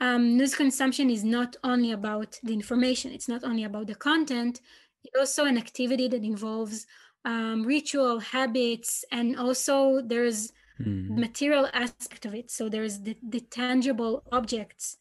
um, 0.00 0.36
news 0.36 0.54
consumption 0.54 1.10
is 1.10 1.24
not 1.24 1.56
only 1.64 1.92
about 1.92 2.38
the 2.42 2.52
information, 2.52 3.12
it's 3.12 3.28
not 3.28 3.44
only 3.44 3.64
about 3.64 3.86
the 3.86 3.94
content, 3.94 4.60
it's 5.04 5.16
also 5.18 5.44
an 5.44 5.56
activity 5.56 6.08
that 6.08 6.24
involves 6.24 6.86
um, 7.24 7.64
ritual 7.64 8.20
habits, 8.20 9.04
and 9.10 9.36
also 9.38 10.02
there's 10.02 10.52
mm. 10.80 11.08
material 11.10 11.68
aspect 11.72 12.26
of 12.26 12.34
it. 12.34 12.50
So 12.50 12.68
there's 12.68 13.00
the, 13.00 13.16
the 13.22 13.40
tangible 13.40 14.22
objects 14.32 14.96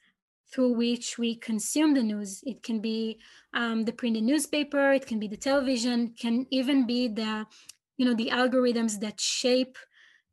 through 0.51 0.73
which 0.73 1.17
we 1.17 1.35
consume 1.35 1.93
the 1.93 2.03
news. 2.03 2.41
It 2.45 2.63
can 2.63 2.79
be 2.79 3.19
um, 3.53 3.85
the 3.85 3.91
printed 3.91 4.23
newspaper, 4.23 4.93
it 4.93 5.05
can 5.05 5.19
be 5.19 5.27
the 5.27 5.37
television, 5.37 6.13
can 6.17 6.47
even 6.51 6.85
be 6.85 7.07
the, 7.07 7.45
you 7.97 8.05
know, 8.05 8.13
the 8.13 8.29
algorithms 8.29 8.99
that 9.01 9.19
shape 9.19 9.77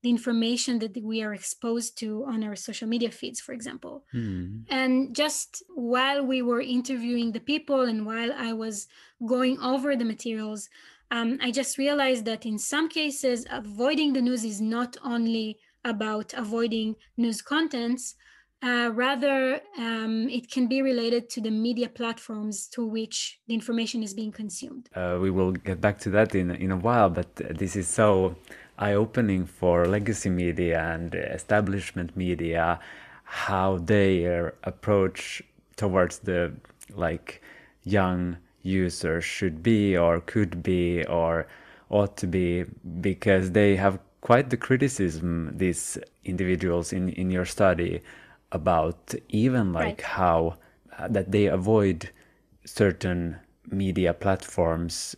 the 0.03 0.11
information 0.11 0.81
that 0.81 1.01
we 1.03 1.23
are 1.23 1.33
exposed 1.33 1.97
to 1.99 2.25
on 2.27 2.43
our 2.43 2.57
social 2.57 2.89
media 2.89 3.11
feeds, 3.11 3.41
for 3.41 3.53
example. 3.53 4.05
Mm. 4.13 4.65
And 4.69 5.15
just 5.15 5.63
while 5.75 6.27
we 6.27 6.43
were 6.43 6.61
interviewing 6.61 7.31
the 7.31 7.41
people 7.41 7.83
and 7.83 8.05
while 8.05 8.33
I 8.33 8.53
was 8.53 8.89
going 9.25 9.61
over 9.61 9.95
the 9.95 10.05
materials, 10.05 10.69
um, 11.13 11.39
I 11.43 11.51
just 11.51 11.77
realized 11.77 12.25
that 12.25 12.47
in 12.47 12.59
some 12.59 12.89
cases, 12.89 13.45
avoiding 13.51 14.15
the 14.15 14.23
news 14.23 14.45
is 14.45 14.61
not 14.61 14.97
only 15.05 15.59
about 15.85 16.33
avoiding 16.33 16.97
news 17.19 17.43
contents, 17.43 18.15
uh, 18.63 18.91
rather, 18.95 19.61
um, 19.77 20.29
it 20.31 20.51
can 20.51 20.69
be 20.69 20.81
related 20.81 21.29
to 21.29 21.41
the 21.41 21.51
media 21.51 21.89
platforms 21.89 22.67
to 22.69 22.87
which 22.87 23.41
the 23.47 23.55
information 23.55 24.03
is 24.03 24.15
being 24.15 24.33
consumed. 24.33 24.89
Uh, 24.95 25.19
we 25.21 25.31
will 25.31 25.53
get 25.53 25.81
back 25.81 25.99
to 25.99 26.11
that 26.11 26.35
in, 26.35 26.51
in 26.53 26.71
a 26.71 26.77
while, 26.77 27.11
but 27.11 27.35
this 27.35 27.77
is 27.77 27.89
so 27.89 28.37
eye-opening 28.79 29.45
for 29.45 29.87
legacy 29.87 30.31
media 30.31 30.81
and 30.95 31.15
establishment 31.15 32.17
media 32.17 32.81
how 33.25 33.79
their 33.79 34.55
approach 34.65 35.43
towards 35.77 36.21
the 36.21 36.53
like 36.95 37.43
young 37.85 38.37
users 38.63 39.25
should 39.25 39.63
be 39.63 39.97
or 39.97 40.21
could 40.21 40.63
be 40.63 41.05
or 41.07 41.47
ought 41.91 42.17
to 42.17 42.27
be 42.27 42.65
because 43.01 43.51
they 43.53 43.77
have 43.77 43.99
quite 44.21 44.51
the 44.51 44.57
criticism 44.57 45.53
these 45.57 45.99
individuals 46.25 46.93
in 46.93 47.09
in 47.11 47.31
your 47.31 47.45
study 47.45 48.01
about 48.53 49.15
even 49.29 49.73
like 49.73 49.85
right. 49.85 50.01
how 50.03 50.57
uh, 50.99 51.09
that 51.09 51.33
they 51.33 51.47
avoid 51.47 52.09
certain 52.65 53.37
media 53.71 54.15
platforms 54.15 55.17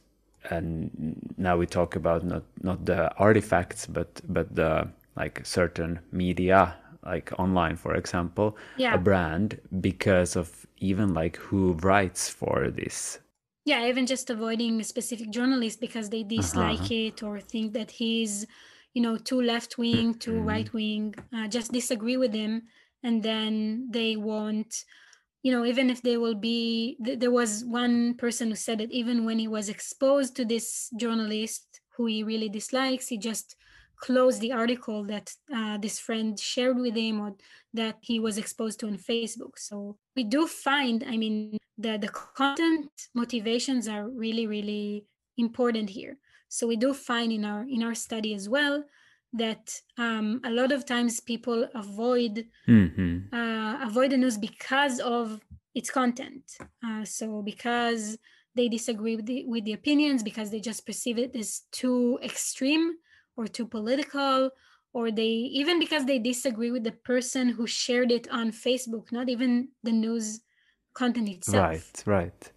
and 0.51 0.91
now 1.37 1.57
we 1.57 1.67
talk 1.67 1.97
about 1.97 2.25
not 2.25 2.43
not 2.63 2.85
the 2.85 3.13
artifacts 3.17 3.87
but 3.87 4.21
but 4.29 4.55
the 4.55 4.89
like 5.17 5.41
certain 5.45 5.99
media 6.13 6.75
like 7.05 7.33
online 7.39 7.77
for 7.77 7.95
example 7.95 8.57
yeah. 8.77 8.95
a 8.95 8.99
brand 8.99 9.61
because 9.81 10.37
of 10.37 10.67
even 10.79 11.15
like 11.15 11.37
who 11.37 11.73
writes 11.75 12.29
for 12.29 12.71
this 12.71 13.19
yeah 13.64 13.87
even 13.87 14.06
just 14.06 14.30
avoiding 14.30 14.80
a 14.80 14.85
specific 14.85 15.30
journalist 15.30 15.80
because 15.80 16.11
they 16.11 16.23
dislike 16.23 16.80
uh-huh. 16.80 17.06
it 17.09 17.23
or 17.23 17.40
think 17.40 17.73
that 17.73 17.90
he's 17.90 18.47
you 18.92 19.02
know 19.02 19.16
too 19.16 19.40
left 19.40 19.78
wing 19.78 20.14
too 20.14 20.35
mm-hmm. 20.35 20.49
right 20.49 20.73
wing 20.73 21.14
uh, 21.35 21.49
just 21.49 21.73
disagree 21.73 22.16
with 22.16 22.33
him 22.33 22.62
and 23.02 23.23
then 23.23 23.88
they 23.90 24.16
won't 24.16 24.85
you 25.42 25.52
know 25.52 25.64
even 25.64 25.90
if 25.90 26.02
they 26.02 26.16
will 26.16 26.35
be 26.35 26.97
there 27.00 27.30
was 27.30 27.64
one 27.64 28.14
person 28.14 28.49
who 28.49 28.54
said 28.54 28.78
that 28.78 28.90
even 28.90 29.25
when 29.25 29.38
he 29.38 29.49
was 29.49 29.68
exposed 29.68 30.37
to 30.37 30.44
this 30.44 30.90
journalist 30.97 31.80
who 31.97 32.06
he 32.06 32.23
really 32.23 32.49
dislikes 32.49 33.09
he 33.09 33.18
just 33.18 33.56
closed 33.97 34.41
the 34.41 34.53
article 34.53 35.05
that 35.05 35.31
uh, 35.55 35.79
this 35.79 35.99
friend 35.99 36.39
shared 36.39 36.77
with 36.77 36.95
him 36.95 37.21
or 37.21 37.35
that 37.73 37.97
he 38.01 38.19
was 38.21 38.39
exposed 38.39 38.81
to 38.81 38.87
on 38.87 38.97
facebook 38.97 39.57
so 39.57 39.97
we 40.17 40.25
do 40.25 40.47
find 40.47 41.05
i 41.09 41.17
mean 41.17 41.57
that 41.79 42.01
the 42.01 42.09
content 42.09 42.91
motivations 43.15 43.89
are 43.89 44.09
really 44.09 44.47
really 44.47 45.05
important 45.37 45.91
here 45.91 46.17
so 46.49 46.67
we 46.67 46.77
do 46.77 46.95
find 46.95 47.33
in 47.33 47.45
our 47.45 47.65
in 47.69 47.83
our 47.83 47.95
study 47.95 48.35
as 48.35 48.49
well 48.49 48.85
that 49.35 49.81
um, 49.99 50.41
a 50.45 50.51
lot 50.51 50.71
of 50.71 50.87
times 50.87 51.21
people 51.21 51.69
avoid 51.75 52.47
mm-hmm. 52.69 53.35
uh, 53.35 53.85
avoid 53.85 54.11
the 54.11 54.17
news 54.17 54.39
because 54.39 55.01
of 55.01 55.41
its 55.75 55.91
content. 55.91 56.45
Uh, 56.85 57.05
so 57.05 57.43
because 57.43 58.17
they 58.55 58.69
disagree 58.69 59.17
with 59.17 59.27
the, 59.27 59.45
with 59.47 59.65
the 59.65 59.73
opinions 59.73 60.23
because 60.23 60.51
they 60.51 60.61
just 60.61 60.87
perceive 60.87 61.19
it 61.19 61.35
as 61.35 61.63
too 61.73 62.19
extreme 62.23 62.95
or 63.37 63.47
too 63.47 63.67
political 63.67 64.50
or 64.93 65.11
they 65.11 65.26
even 65.26 65.79
because 65.79 66.05
they 66.07 66.19
disagree 66.19 66.71
with 66.71 66.85
the 66.85 66.93
person 66.93 67.49
who 67.49 67.67
shared 67.67 68.11
it 68.11 68.29
on 68.31 68.50
facebook 68.50 69.11
not 69.12 69.29
even 69.29 69.69
the 69.83 69.93
news 69.93 70.41
content 70.95 71.29
itself. 71.29 71.64
Right 71.64 72.03
right. 72.07 72.53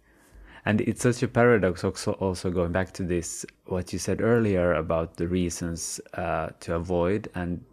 And 0.64 0.80
it's 0.82 1.02
such 1.02 1.22
a 1.22 1.28
paradox 1.28 1.82
also 1.84 2.12
also 2.12 2.50
going 2.50 2.72
back 2.72 2.92
to 2.92 3.02
this 3.02 3.44
what 3.66 3.92
you 3.92 3.98
said 3.98 4.20
earlier 4.20 4.74
about 4.74 5.16
the 5.16 5.26
reasons 5.26 6.00
uh, 6.14 6.50
to 6.60 6.74
avoid 6.74 7.28
and 7.34 7.64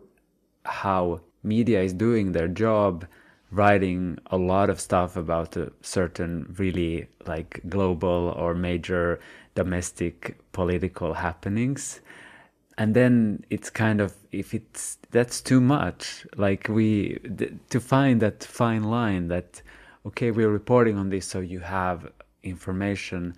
how 0.65 1.21
media 1.43 1.81
is 1.81 1.93
doing 1.93 2.31
their 2.31 2.47
job 2.47 3.05
writing 3.51 4.17
a 4.27 4.37
lot 4.37 4.69
of 4.69 4.81
stuff 4.81 5.15
about 5.15 5.55
a 5.55 5.71
certain 5.81 6.53
really 6.57 7.07
like 7.27 7.61
global 7.69 8.33
or 8.35 8.55
major 8.55 9.19
domestic 9.53 10.37
political 10.51 11.13
happenings 11.13 12.01
and 12.77 12.93
then 12.93 13.43
it's 13.49 13.69
kind 13.69 14.01
of 14.01 14.13
if 14.31 14.53
it's 14.53 14.97
that's 15.11 15.41
too 15.41 15.61
much 15.61 16.25
like 16.35 16.67
we 16.69 17.17
th- 17.37 17.53
to 17.69 17.79
find 17.79 18.21
that 18.21 18.43
fine 18.43 18.83
line 18.83 19.27
that 19.27 19.61
okay 20.05 20.31
we're 20.31 20.49
reporting 20.49 20.97
on 20.97 21.09
this 21.09 21.25
so 21.25 21.39
you 21.39 21.59
have 21.59 22.11
information 22.43 23.33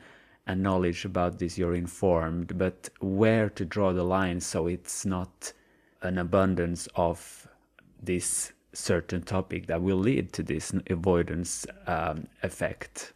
and 0.47 0.61
knowledge 0.61 1.05
about 1.05 1.39
this 1.39 1.57
you're 1.57 1.75
informed 1.75 2.57
but 2.57 2.89
where 2.99 3.49
to 3.49 3.63
draw 3.65 3.93
the 3.93 4.03
line 4.03 4.39
so 4.39 4.67
it's 4.67 5.05
not 5.05 5.53
an 6.01 6.17
abundance 6.17 6.87
of 6.95 7.47
this 8.01 8.53
certain 8.73 9.21
topic 9.21 9.67
that 9.67 9.81
will 9.81 9.97
lead 9.97 10.31
to 10.33 10.43
this 10.43 10.73
avoidance 10.89 11.65
um, 11.87 12.27
effect. 12.43 13.13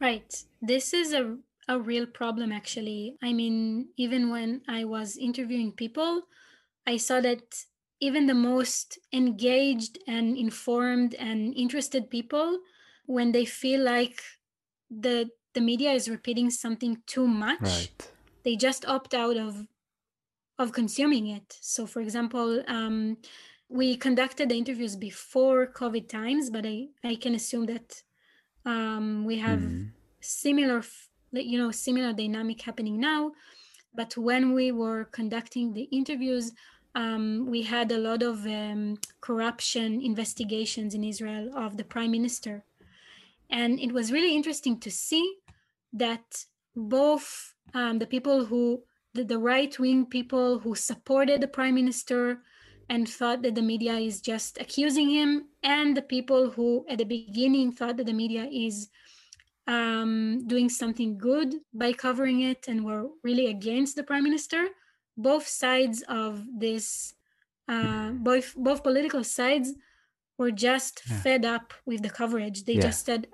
Right. 0.00 0.44
This 0.60 0.94
is 0.94 1.12
a, 1.12 1.36
a 1.68 1.78
real 1.78 2.06
problem, 2.06 2.52
actually. 2.52 3.16
I 3.22 3.32
mean, 3.32 3.88
even 3.96 4.30
when 4.30 4.62
I 4.68 4.84
was 4.84 5.16
interviewing 5.16 5.72
people, 5.72 6.22
I 6.86 6.96
saw 6.96 7.20
that 7.20 7.64
even 8.00 8.26
the 8.26 8.34
most 8.34 8.98
engaged 9.12 9.98
and 10.08 10.36
informed 10.36 11.14
and 11.14 11.54
interested 11.54 12.10
people, 12.10 12.58
when 13.06 13.32
they 13.32 13.44
feel 13.44 13.82
like 13.82 14.20
the 14.90 15.30
the 15.54 15.60
media 15.60 15.92
is 15.92 16.08
repeating 16.08 16.50
something 16.50 17.02
too 17.06 17.26
much, 17.28 17.60
right. 17.60 18.10
they 18.42 18.56
just 18.56 18.86
opt 18.86 19.14
out 19.14 19.36
of 19.36 19.66
of 20.58 20.72
consuming 20.72 21.28
it. 21.28 21.58
So, 21.60 21.86
for 21.86 22.00
example, 22.00 22.62
um, 22.66 23.18
we 23.68 23.96
conducted 23.96 24.48
the 24.48 24.56
interviews 24.56 24.96
before 24.96 25.66
COVID 25.66 26.08
times, 26.08 26.50
but 26.50 26.66
I, 26.66 26.88
I 27.04 27.14
can 27.16 27.34
assume 27.34 27.66
that 27.66 28.02
um, 28.64 29.24
we 29.24 29.38
have 29.38 29.60
mm. 29.60 29.90
similar, 30.20 30.82
you 31.32 31.58
know, 31.58 31.70
similar 31.70 32.12
dynamic 32.12 32.60
happening 32.62 33.00
now. 33.00 33.32
But 33.94 34.16
when 34.16 34.54
we 34.54 34.72
were 34.72 35.04
conducting 35.06 35.72
the 35.72 35.82
interviews, 35.84 36.52
um, 36.94 37.46
we 37.48 37.62
had 37.62 37.90
a 37.90 37.98
lot 37.98 38.22
of 38.22 38.46
um, 38.46 38.98
corruption 39.20 40.00
investigations 40.00 40.94
in 40.94 41.04
Israel 41.04 41.50
of 41.56 41.76
the 41.76 41.84
prime 41.84 42.10
minister. 42.10 42.64
And 43.50 43.80
it 43.80 43.92
was 43.92 44.12
really 44.12 44.34
interesting 44.34 44.78
to 44.80 44.90
see 44.90 45.36
that 45.92 46.44
both 46.74 47.54
um, 47.74 47.98
the 47.98 48.06
people 48.06 48.44
who, 48.44 48.82
the, 49.14 49.24
the 49.24 49.38
right 49.38 49.78
wing 49.78 50.06
people 50.06 50.58
who 50.58 50.74
supported 50.74 51.40
the 51.40 51.48
prime 51.48 51.74
minister, 51.74 52.42
and 52.88 53.08
thought 53.08 53.42
that 53.42 53.54
the 53.54 53.62
media 53.62 53.94
is 53.94 54.20
just 54.20 54.60
accusing 54.60 55.08
him, 55.08 55.46
and 55.62 55.96
the 55.96 56.02
people 56.02 56.50
who 56.50 56.84
at 56.88 56.98
the 56.98 57.04
beginning 57.04 57.72
thought 57.72 57.96
that 57.96 58.06
the 58.06 58.12
media 58.12 58.46
is 58.52 58.90
um, 59.66 60.46
doing 60.46 60.68
something 60.68 61.18
good 61.18 61.54
by 61.72 61.92
covering 61.92 62.40
it 62.40 62.66
and 62.68 62.84
were 62.84 63.08
really 63.22 63.46
against 63.46 63.96
the 63.96 64.02
prime 64.02 64.24
minister. 64.24 64.68
Both 65.16 65.46
sides 65.46 66.02
of 66.08 66.42
this, 66.58 67.14
uh, 67.68 68.10
both 68.10 68.54
both 68.56 68.82
political 68.82 69.22
sides, 69.24 69.72
were 70.38 70.50
just 70.50 71.02
yeah. 71.08 71.20
fed 71.20 71.44
up 71.44 71.74
with 71.84 72.02
the 72.02 72.10
coverage. 72.10 72.64
They 72.64 72.74
yeah. 72.74 72.88
just 72.88 73.04
said, 73.04 73.28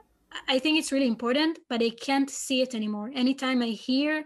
"I 0.48 0.58
think 0.58 0.78
it's 0.78 0.92
really 0.92 1.06
important, 1.06 1.60
but 1.68 1.82
I 1.82 1.90
can't 1.90 2.28
see 2.28 2.62
it 2.62 2.74
anymore." 2.74 3.10
Anytime 3.14 3.62
I 3.62 3.68
hear 3.68 4.24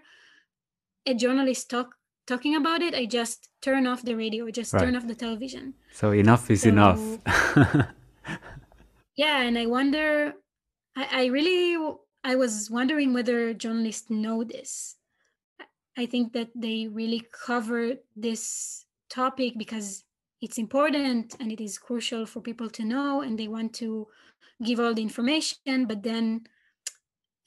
a 1.07 1.15
journalist 1.15 1.69
talk 1.71 1.95
talking 2.27 2.57
about 2.57 2.83
it, 2.83 2.95
I 2.95 3.07
just 3.07 3.49
turn 3.61 3.87
off 3.87 4.03
the 4.03 4.17
radio, 4.17 4.51
just 4.51 4.73
right. 4.73 4.83
turn 4.83 4.97
off 4.97 5.07
the 5.07 5.15
television. 5.15 5.75
So 5.93 6.13
enough 6.13 6.51
is 6.51 6.63
so, 6.63 6.69
enough. 6.69 7.01
yeah, 9.17 9.43
and 9.43 9.59
I 9.59 9.67
wonder, 9.67 10.35
I, 10.97 11.09
I 11.23 11.25
really, 11.27 11.77
I 12.25 12.37
was 12.37 12.71
wondering 12.71 13.13
whether 13.13 13.53
journalists 13.53 14.11
know 14.11 14.45
this. 14.45 14.97
I 15.97 16.07
think 16.07 16.33
that 16.33 16.51
they 16.55 16.89
really 16.89 17.27
cover 17.47 17.95
this 18.17 18.87
topic 19.11 19.55
because 19.59 20.05
it's 20.41 20.59
important 20.59 21.37
and 21.39 21.53
it 21.53 21.61
is 21.61 21.79
crucial 21.79 22.27
for 22.27 22.41
people 22.41 22.69
to 22.71 22.85
know 22.85 23.21
and 23.21 23.39
they 23.39 23.49
want 23.49 23.75
to 23.75 24.09
give 24.65 24.81
all 24.81 24.95
the 24.95 25.03
information 25.03 25.87
but 25.87 26.03
then 26.03 26.43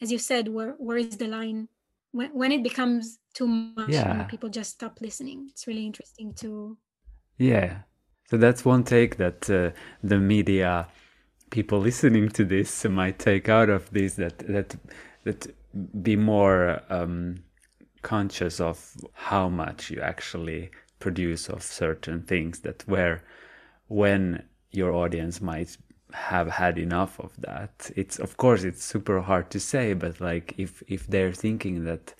as 0.02 0.12
you 0.12 0.18
said 0.18 0.48
where 0.48 0.76
where 0.78 0.98
is 0.98 1.18
the 1.18 1.28
line 1.28 1.68
when, 2.12 2.30
when 2.32 2.52
it 2.52 2.64
becomes 2.64 3.20
too 3.34 3.48
much 3.48 3.90
yeah. 3.90 4.22
and 4.22 4.30
people 4.30 4.50
just 4.50 4.72
stop 4.72 5.00
listening 5.02 5.48
it's 5.50 5.68
really 5.68 5.86
interesting 5.86 6.34
to 6.34 6.78
yeah 7.38 7.80
so 8.30 8.38
that's 8.38 8.64
one 8.64 8.84
take 8.84 9.18
that 9.18 9.50
uh, 9.50 9.72
the 10.04 10.18
media 10.18 10.88
people 11.56 11.80
listening 11.80 12.28
to 12.28 12.44
this 12.44 12.84
might 12.84 13.18
take 13.18 13.48
out 13.48 13.70
of 13.70 13.90
this 13.92 14.16
that 14.16 14.38
that 14.40 14.76
that 15.24 15.42
be 16.04 16.18
more 16.18 16.82
um, 16.90 17.38
conscious 18.02 18.60
of 18.60 18.78
how 19.14 19.48
much 19.48 19.90
you 19.90 20.02
actually 20.02 20.70
produce 21.00 21.48
of 21.48 21.64
certain 21.64 22.22
things 22.22 22.60
that 22.60 22.84
where 22.88 23.24
when 23.88 24.44
your 24.72 24.92
audience 24.92 25.40
might 25.42 25.78
have 26.12 26.50
had 26.50 26.78
enough 26.78 27.14
of 27.22 27.32
that. 27.40 27.90
It's 27.96 28.20
of 28.20 28.36
course 28.36 28.66
it's 28.66 28.84
super 28.84 29.22
hard 29.22 29.50
to 29.52 29.60
say 29.60 29.94
but 29.94 30.20
like 30.20 30.48
if 30.58 30.84
if 30.88 31.08
they're 31.08 31.38
thinking 31.46 31.86
that 31.86 32.14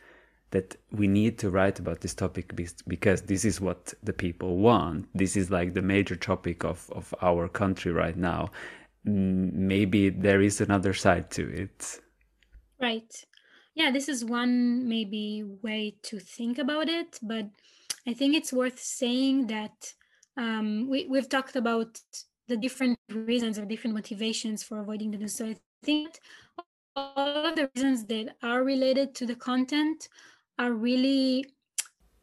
that 0.52 0.78
we 1.00 1.08
need 1.08 1.38
to 1.40 1.50
write 1.50 1.78
about 1.80 2.00
this 2.00 2.14
topic 2.14 2.46
because 2.88 3.22
this 3.24 3.44
is 3.44 3.60
what 3.60 3.94
the 4.02 4.14
people 4.14 4.52
want. 4.70 5.10
This 5.14 5.36
is 5.36 5.52
like 5.52 5.74
the 5.74 5.88
major 5.96 6.16
topic 6.16 6.64
of 6.64 6.90
of 7.00 7.14
our 7.22 7.50
country 7.50 7.92
right 7.92 8.20
now 8.34 8.52
maybe 9.06 10.10
there 10.10 10.42
is 10.42 10.62
another 10.62 10.94
side 10.94 11.30
to 11.32 11.48
it. 11.50 12.00
Right. 12.82 13.14
Yeah 13.76 13.92
this 13.92 14.10
is 14.10 14.24
one 14.24 14.88
maybe 14.88 15.44
way 15.62 15.96
to 16.04 16.18
think 16.18 16.58
about 16.58 16.88
it 16.88 17.20
but 17.22 17.46
i 18.08 18.14
think 18.14 18.34
it's 18.34 18.54
worth 18.54 18.80
saying 18.80 19.48
that 19.48 19.94
um, 20.38 20.90
we, 20.90 21.08
we've 21.10 21.30
talked 21.30 21.56
about 21.56 22.00
the 22.48 22.58
different 22.58 23.00
reasons 23.10 23.58
or 23.58 23.66
different 23.66 23.96
motivations 23.96 24.64
for 24.64 24.80
avoiding 24.80 25.12
the 25.12 25.18
news. 25.18 25.36
So 25.36 25.48
I 25.48 25.56
think 25.84 26.20
all 26.96 27.46
of 27.46 27.56
the 27.56 27.70
reasons 27.76 28.06
that 28.06 28.36
are 28.44 28.64
related 28.64 29.16
to 29.16 29.26
the 29.26 29.36
content 29.36 30.10
are 30.60 30.72
really 30.72 31.46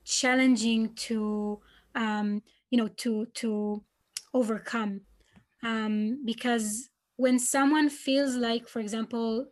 challenging 0.04 0.94
to 0.94 1.60
um, 1.94 2.42
you 2.70 2.78
know 2.78 2.88
to 2.88 3.26
to 3.34 3.82
overcome 4.34 5.02
um, 5.62 6.24
because 6.24 6.90
when 7.16 7.38
someone 7.38 7.88
feels 7.88 8.36
like 8.36 8.68
for 8.68 8.80
example 8.80 9.46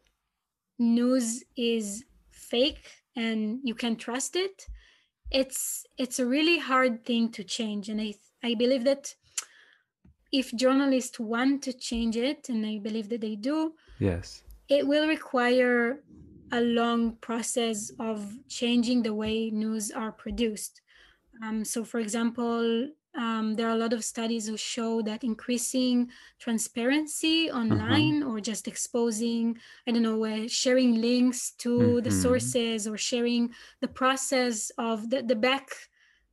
news 0.78 1.44
is 1.56 2.04
fake 2.30 3.02
and 3.16 3.60
you 3.64 3.74
can 3.74 3.96
trust 3.96 4.36
it 4.36 4.66
it's 5.30 5.86
it's 5.98 6.18
a 6.18 6.26
really 6.26 6.58
hard 6.58 7.04
thing 7.04 7.30
to 7.30 7.44
change 7.44 7.88
and 7.88 8.00
i 8.00 8.14
i 8.42 8.54
believe 8.54 8.84
that 8.84 9.14
if 10.32 10.54
journalists 10.54 11.18
want 11.18 11.62
to 11.64 11.72
change 11.72 12.16
it, 12.16 12.48
and 12.48 12.64
I 12.64 12.78
believe 12.78 13.08
that 13.08 13.20
they 13.20 13.36
do, 13.36 13.74
yes, 13.98 14.42
it 14.68 14.86
will 14.86 15.08
require 15.08 16.04
a 16.52 16.60
long 16.60 17.16
process 17.16 17.90
of 17.98 18.38
changing 18.48 19.02
the 19.02 19.14
way 19.14 19.50
news 19.50 19.90
are 19.90 20.12
produced. 20.12 20.80
Um, 21.42 21.64
so, 21.64 21.84
for 21.84 22.00
example, 22.00 22.90
um, 23.16 23.54
there 23.54 23.66
are 23.68 23.72
a 23.74 23.78
lot 23.78 23.92
of 23.92 24.04
studies 24.04 24.46
who 24.46 24.56
show 24.56 25.02
that 25.02 25.24
increasing 25.24 26.10
transparency 26.38 27.50
online 27.50 28.22
uh-huh. 28.22 28.32
or 28.32 28.40
just 28.40 28.68
exposing, 28.68 29.58
I 29.86 29.90
don't 29.90 30.02
know, 30.02 30.24
uh, 30.24 30.46
sharing 30.46 31.00
links 31.00 31.52
to 31.58 31.78
mm-hmm. 31.78 32.00
the 32.00 32.10
sources 32.10 32.86
or 32.86 32.96
sharing 32.96 33.52
the 33.80 33.88
process 33.88 34.70
of 34.78 35.10
the, 35.10 35.22
the 35.22 35.36
back 35.36 35.70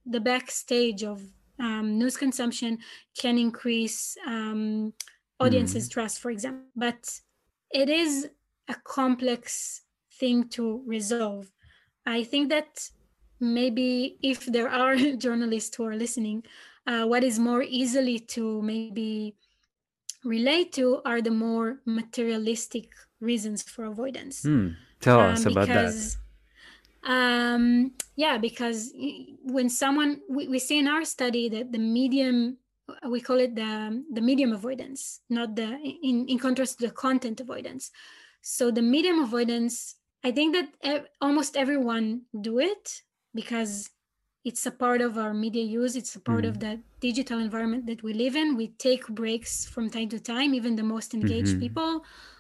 the 0.10 0.20
backstage 0.22 1.04
of 1.04 1.22
um, 1.60 1.98
news 1.98 2.16
consumption 2.16 2.78
can 3.20 3.38
increase 3.38 4.16
um, 4.26 4.94
audiences' 5.40 5.90
mm. 5.90 5.92
trust, 5.92 6.20
for 6.20 6.32
example. 6.32 6.64
But 6.76 7.20
it 7.72 7.90
is 7.90 8.30
a 8.70 8.76
complex 8.86 9.82
thing 10.14 10.48
to 10.50 10.82
resolve. 10.86 11.52
I 12.06 12.24
think 12.24 12.50
that 12.50 12.90
maybe 13.40 14.18
if 14.22 14.46
there 14.46 14.70
are 14.70 14.96
journalists 15.18 15.76
who 15.76 15.86
are 15.86 15.96
listening, 15.96 16.44
uh, 16.86 17.06
what 17.06 17.24
is 17.24 17.40
more 17.40 17.64
easily 17.64 18.20
to 18.20 18.62
maybe 18.62 19.36
relate 20.24 20.74
to 20.74 21.02
are 21.06 21.22
the 21.22 21.32
more 21.32 21.80
materialistic 21.86 22.92
reasons 23.20 23.64
for 23.64 23.86
avoidance. 23.86 24.44
Mm. 24.44 24.76
Tell 25.00 25.20
um, 25.20 25.34
us 25.34 25.46
about 25.46 25.68
because, 25.68 26.18
that. 27.04 27.12
Um, 27.12 27.92
yeah, 28.16 28.38
because 28.38 28.94
when 29.44 29.70
someone 29.70 30.22
we, 30.30 30.48
we 30.48 30.60
see 30.60 30.80
in 30.80 30.88
our 30.88 31.06
study 31.06 31.50
that 31.50 31.72
the 31.72 31.80
medium 31.80 32.58
we 33.10 33.20
call 33.20 33.38
it 33.40 33.56
the 33.56 34.04
the 34.12 34.22
medium 34.22 34.54
avoidance, 34.54 35.22
not 35.30 35.56
the 35.56 35.78
in 36.04 36.26
in 36.28 36.40
contrast 36.40 36.80
to 36.80 36.88
the 36.88 36.94
content 36.94 37.40
avoidance. 37.40 37.92
So 38.42 38.72
the 38.72 38.82
medium 38.82 39.20
avoidance, 39.20 39.96
I 40.24 40.32
think 40.32 40.56
that 40.56 41.08
almost 41.22 41.58
everyone 41.58 42.22
do 42.40 42.60
it 42.60 43.02
because 43.38 43.74
it's 44.48 44.66
a 44.66 44.72
part 44.84 45.02
of 45.08 45.18
our 45.24 45.34
media 45.34 45.64
use 45.80 45.94
it's 46.02 46.16
a 46.16 46.24
part 46.30 46.44
mm-hmm. 46.44 46.50
of 46.50 46.60
the 46.66 46.74
digital 47.08 47.40
environment 47.48 47.86
that 47.86 48.02
we 48.02 48.12
live 48.24 48.36
in 48.42 48.48
we 48.62 48.68
take 48.88 49.06
breaks 49.22 49.54
from 49.74 49.90
time 49.96 50.10
to 50.14 50.20
time 50.20 50.54
even 50.60 50.76
the 50.76 50.90
most 50.96 51.14
engaged 51.14 51.56
mm-hmm. 51.56 51.66
people 51.66 51.92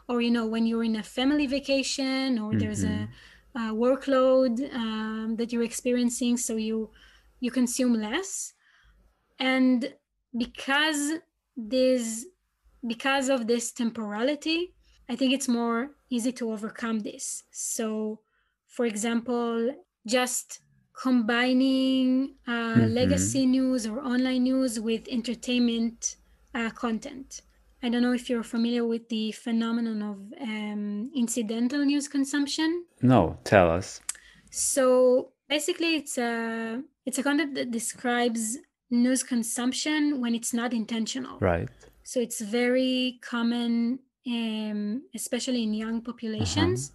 or 0.09 0.21
you 0.25 0.31
know 0.35 0.47
when 0.53 0.65
you're 0.65 0.87
in 0.91 0.95
a 0.95 1.03
family 1.17 1.47
vacation 1.57 2.39
or 2.39 2.49
mm-hmm. 2.49 2.59
there's 2.59 2.83
a, 2.83 2.97
mm-hmm. 2.97 3.69
a 3.69 3.75
workload 3.85 4.53
um, 4.73 5.35
that 5.37 5.51
you're 5.51 5.69
experiencing 5.71 6.37
so 6.37 6.55
you 6.55 6.89
you 7.43 7.51
consume 7.51 7.93
less 8.07 8.53
and 9.39 9.93
because 10.43 11.01
this 11.55 12.25
because 12.93 13.27
of 13.35 13.47
this 13.51 13.65
temporality 13.83 14.59
i 15.11 15.15
think 15.17 15.33
it's 15.33 15.49
more 15.61 15.79
easy 16.15 16.31
to 16.31 16.51
overcome 16.55 16.99
this 17.09 17.43
so 17.51 18.19
for 18.75 18.85
example 18.85 19.51
just 20.05 20.61
combining 21.01 22.35
uh, 22.47 22.51
mm-hmm. 22.51 22.93
legacy 22.93 23.45
news 23.45 23.85
or 23.85 23.99
online 23.99 24.43
news 24.43 24.79
with 24.79 25.07
entertainment 25.09 26.15
uh, 26.55 26.69
content. 26.71 27.41
I 27.83 27.89
don't 27.89 28.01
know 28.01 28.13
if 28.13 28.29
you're 28.29 28.43
familiar 28.43 28.85
with 28.85 29.07
the 29.09 29.31
phenomenon 29.33 30.01
of 30.01 30.17
um, 30.41 31.11
incidental 31.15 31.85
news 31.85 32.07
consumption. 32.07 32.85
No, 33.01 33.37
tell 33.43 33.69
us. 33.69 34.01
So 34.49 35.31
basically, 35.47 35.95
it's 35.95 36.17
a 36.17 36.81
it's 37.05 37.19
a 37.19 37.23
content 37.23 37.53
that 37.55 37.69
describes 37.69 38.57
news 38.89 39.21
consumption 39.21 40.19
when 40.19 40.33
it's 40.33 40.53
not 40.53 40.73
intentional. 40.73 41.37
Right. 41.39 41.69
So 42.03 42.19
it's 42.19 42.41
very 42.41 43.19
common, 43.21 43.99
um, 44.25 45.03
especially 45.13 45.61
in 45.63 45.73
young 45.73 46.01
populations, 46.01 46.93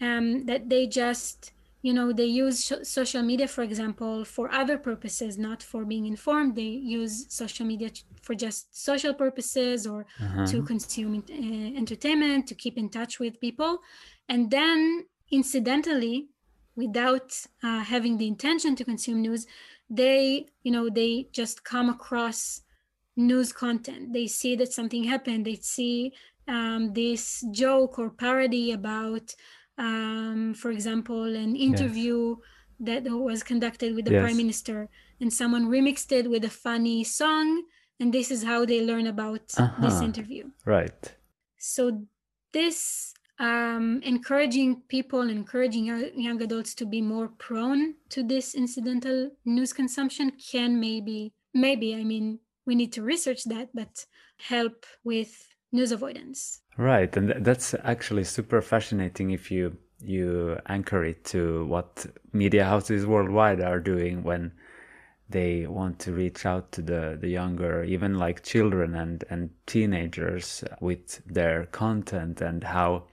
uh-huh. 0.00 0.06
um, 0.06 0.46
that 0.46 0.68
they 0.68 0.86
just 0.86 1.52
you 1.82 1.92
know 1.92 2.12
they 2.12 2.26
use 2.26 2.72
social 2.82 3.22
media 3.22 3.48
for 3.48 3.62
example 3.62 4.24
for 4.24 4.52
other 4.52 4.76
purposes 4.78 5.38
not 5.38 5.62
for 5.62 5.84
being 5.84 6.06
informed. 6.06 6.56
They 6.56 6.72
use 7.00 7.26
social 7.28 7.66
media 7.66 7.90
for 8.22 8.34
just 8.34 8.76
social 8.76 9.14
purposes 9.14 9.86
or 9.86 10.06
uh-huh. 10.20 10.46
to 10.46 10.62
consume 10.62 11.24
uh, 11.30 11.78
entertainment 11.78 12.46
to 12.48 12.54
keep 12.54 12.76
in 12.76 12.88
touch 12.88 13.18
with 13.18 13.40
people. 13.40 13.78
And 14.28 14.50
then 14.50 15.06
incidentally 15.30 16.28
without 16.76 17.32
uh, 17.62 17.80
having 17.80 18.18
the 18.18 18.26
intention 18.26 18.76
to 18.76 18.84
consume 18.84 19.22
news 19.22 19.46
they 19.88 20.46
you 20.62 20.72
know 20.72 20.88
they 20.88 21.28
just 21.32 21.64
come 21.64 21.88
across 21.88 22.62
news 23.16 23.52
content. 23.52 24.12
They 24.12 24.26
see 24.26 24.56
that 24.56 24.72
something 24.72 25.04
happened. 25.04 25.44
They 25.44 25.56
see 25.56 26.12
um, 26.48 26.92
this 26.92 27.44
joke 27.52 27.98
or 27.98 28.10
parody 28.10 28.72
about 28.72 29.34
um, 29.80 30.54
for 30.54 30.70
example, 30.70 31.24
an 31.24 31.56
interview 31.56 32.36
yes. 32.78 33.02
that 33.04 33.10
was 33.10 33.42
conducted 33.42 33.96
with 33.96 34.04
the 34.04 34.12
yes. 34.12 34.22
prime 34.22 34.36
minister, 34.36 34.88
and 35.20 35.32
someone 35.32 35.68
remixed 35.68 36.12
it 36.12 36.30
with 36.30 36.44
a 36.44 36.50
funny 36.50 37.02
song, 37.02 37.64
and 37.98 38.12
this 38.12 38.30
is 38.30 38.44
how 38.44 38.64
they 38.66 38.84
learn 38.84 39.06
about 39.06 39.46
uh-huh. 39.56 39.80
this 39.80 40.00
interview. 40.02 40.50
Right. 40.66 41.16
So 41.56 42.06
this 42.52 43.14
um, 43.38 44.02
encouraging 44.04 44.82
people, 44.88 45.22
encouraging 45.22 45.86
young 46.14 46.42
adults 46.42 46.74
to 46.74 46.84
be 46.84 47.00
more 47.00 47.28
prone 47.28 47.94
to 48.10 48.22
this 48.22 48.54
incidental 48.54 49.30
news 49.46 49.72
consumption 49.72 50.32
can 50.52 50.78
maybe, 50.78 51.32
maybe, 51.54 51.94
I 51.94 52.04
mean, 52.04 52.40
we 52.66 52.74
need 52.74 52.92
to 52.92 53.02
research 53.02 53.44
that, 53.44 53.70
but 53.72 54.04
help 54.36 54.84
with 55.04 55.32
news 55.72 55.92
avoidance. 55.92 56.60
Right, 56.76 57.14
and 57.16 57.44
that's 57.44 57.74
actually 57.84 58.24
super 58.24 58.62
fascinating 58.62 59.30
if 59.30 59.50
you 59.50 59.76
you 60.02 60.58
anchor 60.66 61.04
it 61.04 61.24
to 61.26 61.66
what 61.66 62.06
media 62.32 62.64
houses 62.64 63.04
worldwide 63.04 63.60
are 63.60 63.80
doing 63.80 64.22
when 64.22 64.50
they 65.28 65.66
want 65.66 65.98
to 66.00 66.12
reach 66.12 66.44
out 66.44 66.72
to 66.72 66.82
the, 66.82 67.16
the 67.20 67.28
younger, 67.28 67.84
even 67.84 68.14
like 68.14 68.42
children 68.42 68.94
and, 68.94 69.24
and 69.30 69.50
teenagers 69.66 70.64
with 70.80 71.22
their 71.26 71.66
content 71.66 72.40
and 72.40 72.64
how 72.64 73.04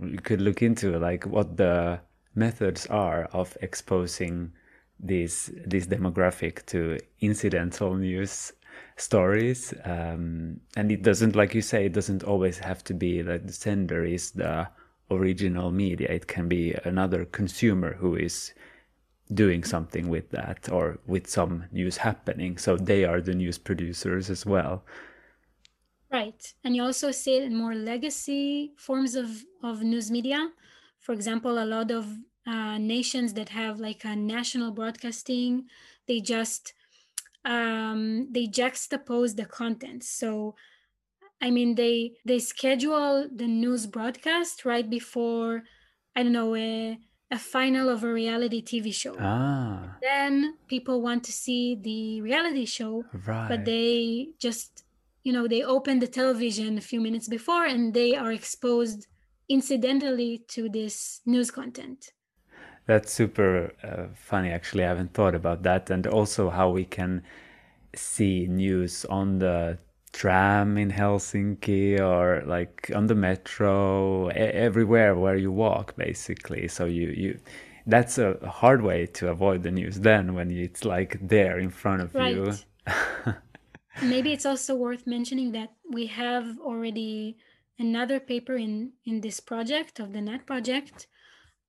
you 0.00 0.18
could 0.18 0.40
look 0.40 0.62
into 0.62 0.98
like 0.98 1.24
what 1.26 1.56
the 1.56 2.00
methods 2.34 2.86
are 2.86 3.24
of 3.32 3.56
exposing 3.60 4.52
this 5.00 5.50
this 5.64 5.86
demographic 5.86 6.66
to 6.66 6.98
incidental 7.20 7.94
news 7.94 8.52
stories 8.96 9.74
um, 9.84 10.60
and 10.76 10.90
it 10.90 11.02
doesn't 11.02 11.36
like 11.36 11.54
you 11.54 11.62
say 11.62 11.86
it 11.86 11.92
doesn't 11.92 12.22
always 12.24 12.58
have 12.58 12.82
to 12.84 12.94
be 12.94 13.22
that 13.22 13.46
the 13.46 13.52
sender 13.52 14.04
is 14.04 14.32
the 14.32 14.68
original 15.10 15.70
media. 15.70 16.08
It 16.08 16.26
can 16.26 16.48
be 16.48 16.74
another 16.84 17.24
consumer 17.24 17.94
who 17.94 18.14
is 18.16 18.52
doing 19.32 19.62
something 19.62 20.08
with 20.08 20.30
that 20.30 20.68
or 20.70 20.98
with 21.06 21.26
some 21.28 21.64
news 21.70 21.98
happening. 21.98 22.58
So 22.58 22.76
they 22.76 23.04
are 23.04 23.20
the 23.20 23.34
news 23.34 23.58
producers 23.58 24.30
as 24.30 24.46
well. 24.46 24.84
Right. 26.10 26.54
And 26.64 26.74
you 26.74 26.82
also 26.82 27.10
see 27.10 27.36
it 27.36 27.42
in 27.44 27.54
more 27.54 27.74
legacy 27.74 28.72
forms 28.78 29.14
of 29.14 29.44
of 29.62 29.82
news 29.82 30.10
media. 30.10 30.50
For 30.98 31.12
example 31.12 31.62
a 31.62 31.66
lot 31.66 31.90
of 31.90 32.06
uh, 32.46 32.78
nations 32.78 33.34
that 33.34 33.50
have 33.50 33.78
like 33.78 34.04
a 34.04 34.16
national 34.16 34.70
broadcasting 34.72 35.68
they 36.06 36.18
just 36.18 36.72
um, 37.48 38.28
they 38.30 38.46
juxtapose 38.46 39.34
the 39.34 39.46
content. 39.46 40.04
So, 40.04 40.54
I 41.40 41.50
mean, 41.50 41.74
they 41.74 42.12
they 42.24 42.38
schedule 42.38 43.28
the 43.34 43.46
news 43.46 43.86
broadcast 43.86 44.64
right 44.64 44.88
before, 44.88 45.62
I 46.14 46.22
don't 46.22 46.32
know, 46.32 46.54
a, 46.54 46.98
a 47.30 47.38
final 47.38 47.88
of 47.88 48.04
a 48.04 48.12
reality 48.12 48.62
TV 48.62 48.92
show. 48.92 49.16
Ah. 49.18 49.96
Then 50.02 50.56
people 50.68 51.00
want 51.00 51.24
to 51.24 51.32
see 51.32 51.78
the 51.80 52.20
reality 52.20 52.66
show, 52.66 53.04
right. 53.26 53.48
but 53.48 53.64
they 53.64 54.28
just, 54.38 54.84
you 55.24 55.32
know, 55.32 55.48
they 55.48 55.62
open 55.62 56.00
the 56.00 56.06
television 56.06 56.76
a 56.76 56.82
few 56.82 57.00
minutes 57.00 57.28
before 57.28 57.64
and 57.64 57.94
they 57.94 58.14
are 58.14 58.30
exposed 58.30 59.06
incidentally 59.48 60.44
to 60.48 60.68
this 60.68 61.22
news 61.24 61.50
content. 61.50 62.12
That's 62.88 63.12
super 63.12 63.74
uh, 63.84 64.06
funny, 64.14 64.48
actually. 64.48 64.84
I 64.84 64.88
haven't 64.88 65.12
thought 65.12 65.34
about 65.34 65.62
that. 65.64 65.90
And 65.90 66.06
also 66.06 66.48
how 66.48 66.70
we 66.70 66.86
can 66.86 67.22
see 67.94 68.46
news 68.46 69.04
on 69.04 69.40
the 69.40 69.76
tram 70.14 70.78
in 70.78 70.90
Helsinki 70.90 72.00
or 72.00 72.42
like 72.46 72.90
on 72.94 73.06
the 73.06 73.14
metro, 73.14 74.28
everywhere 74.28 75.14
where 75.14 75.36
you 75.36 75.52
walk, 75.52 75.96
basically. 75.96 76.66
So 76.66 76.86
you, 76.86 77.08
you 77.08 77.38
that's 77.86 78.16
a 78.16 78.38
hard 78.48 78.80
way 78.80 79.04
to 79.04 79.28
avoid 79.28 79.64
the 79.64 79.70
news 79.70 80.00
then 80.00 80.34
when 80.34 80.50
it's 80.50 80.86
like 80.86 81.18
there 81.20 81.58
in 81.58 81.68
front 81.68 82.00
of 82.00 82.14
right. 82.14 82.34
you. 82.34 82.54
Maybe 84.02 84.32
it's 84.32 84.46
also 84.46 84.74
worth 84.74 85.06
mentioning 85.06 85.52
that 85.52 85.72
we 85.90 86.06
have 86.06 86.58
already 86.60 87.36
another 87.78 88.18
paper 88.18 88.56
in 88.56 88.92
in 89.04 89.20
this 89.20 89.40
project 89.40 90.00
of 90.00 90.14
the 90.14 90.22
net 90.22 90.46
project 90.46 91.06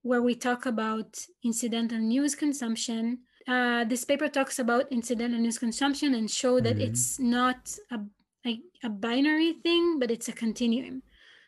where 0.02 0.22
we 0.22 0.36
talk 0.36 0.66
about 0.66 1.20
incidental 1.44 2.00
news 2.00 2.36
consumption. 2.36 3.20
Uh, 3.48 3.84
this 3.84 4.06
paper 4.06 4.28
talks 4.28 4.60
about 4.60 4.92
incidental 4.92 5.40
news 5.40 5.58
consumption 5.58 6.14
and 6.14 6.30
show 6.30 6.60
that 6.60 6.78
mm-hmm. 6.78 6.92
it's 6.92 7.20
not 7.20 7.76
a, 7.92 8.00
a, 8.46 8.62
a, 8.84 8.90
binary 8.90 9.54
thing, 9.54 10.00
but 10.00 10.12
it's 10.12 10.28
a 10.28 10.32
continuum. 10.34 11.02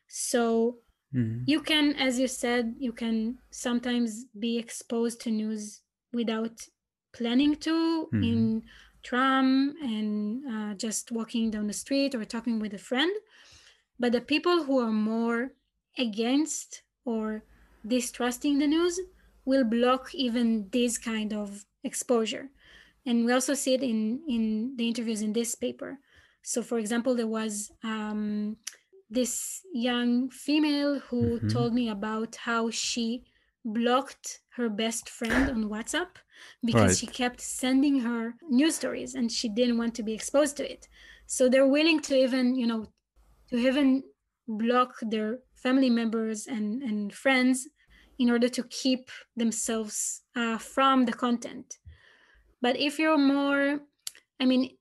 So 0.08 0.78
mm-hmm. 1.16 1.44
you 1.46 1.62
can, 1.62 1.96
as 1.96 2.20
you 2.20 2.28
said, 2.28 2.76
you 2.80 2.92
can 2.92 3.38
sometimes 3.52 4.26
be 4.38 4.58
exposed 4.58 5.22
to 5.22 5.32
news 5.32 5.82
without 6.12 6.68
planning 7.14 7.56
to 7.58 8.08
mm-hmm. 8.14 8.24
in 8.24 8.64
tram 9.04 9.76
and 9.82 10.44
uh, 10.46 10.74
just 10.76 11.12
walking 11.12 11.52
down 11.52 11.68
the 11.68 11.74
street 11.74 12.16
or 12.16 12.26
talking 12.26 12.60
with 12.60 12.74
a 12.74 12.80
friend. 12.80 13.12
But 14.00 14.12
the 14.12 14.22
people 14.22 14.64
who 14.64 14.80
are 14.80 14.92
more 14.92 15.52
against 15.98 16.82
or 17.06 17.44
distrusting 17.86 18.60
the 18.60 18.68
news 18.68 19.00
will 19.46 19.64
block 19.64 20.14
even 20.14 20.70
this 20.72 20.98
kind 20.98 21.34
of 21.34 21.66
exposure. 21.84 22.50
And 23.06 23.26
we 23.26 23.32
also 23.32 23.54
see 23.54 23.74
it 23.74 23.84
in, 23.84 24.22
in 24.28 24.76
the 24.78 24.88
interviews 24.88 25.22
in 25.22 25.34
this 25.34 25.56
paper. 25.56 26.00
So, 26.44 26.62
for 26.62 26.78
example, 26.78 27.16
there 27.16 27.28
was 27.28 27.72
um, 27.84 28.58
this 29.10 29.62
young 29.74 30.30
female 30.30 31.00
who 31.00 31.38
mm-hmm. 31.38 31.48
told 31.50 31.74
me 31.74 31.90
about 31.90 32.36
how 32.36 32.70
she 32.70 33.24
blocked 33.64 34.42
her 34.56 34.70
best 34.70 35.10
friend 35.10 35.50
on 35.50 35.70
WhatsApp 35.70 36.08
because 36.64 36.90
right. 36.90 36.98
she 36.98 37.08
kept 37.08 37.42
sending 37.42 38.00
her 38.00 38.36
news 38.50 38.76
stories 38.76 39.16
and 39.16 39.32
she 39.32 39.50
didn't 39.50 39.78
want 39.78 39.94
to 39.96 40.04
be 40.04 40.14
exposed 40.14 40.58
to 40.58 40.72
it. 40.72 40.88
So 41.28 41.48
they're 41.48 41.68
willing 41.68 42.00
to 42.02 42.16
even, 42.16 42.56
you 42.56 42.68
know, 42.68 42.88
to 43.50 43.58
even 43.58 44.04
block 44.48 44.96
their 45.02 45.40
family 45.62 45.90
members 45.90 46.48
and, 46.48 46.82
and 46.82 47.14
friends 47.14 47.68
in 48.20 48.30
order 48.30 48.50
to 48.50 48.64
keep 48.64 49.10
themselves 49.36 50.22
uh, 50.36 50.58
from 50.58 51.06
the 51.06 51.14
content. 51.14 51.78
But 52.62 52.80
if 52.80 53.00
you're 53.00 53.18
more, 53.18 53.80
I 54.40 54.46
mean, 54.46 54.78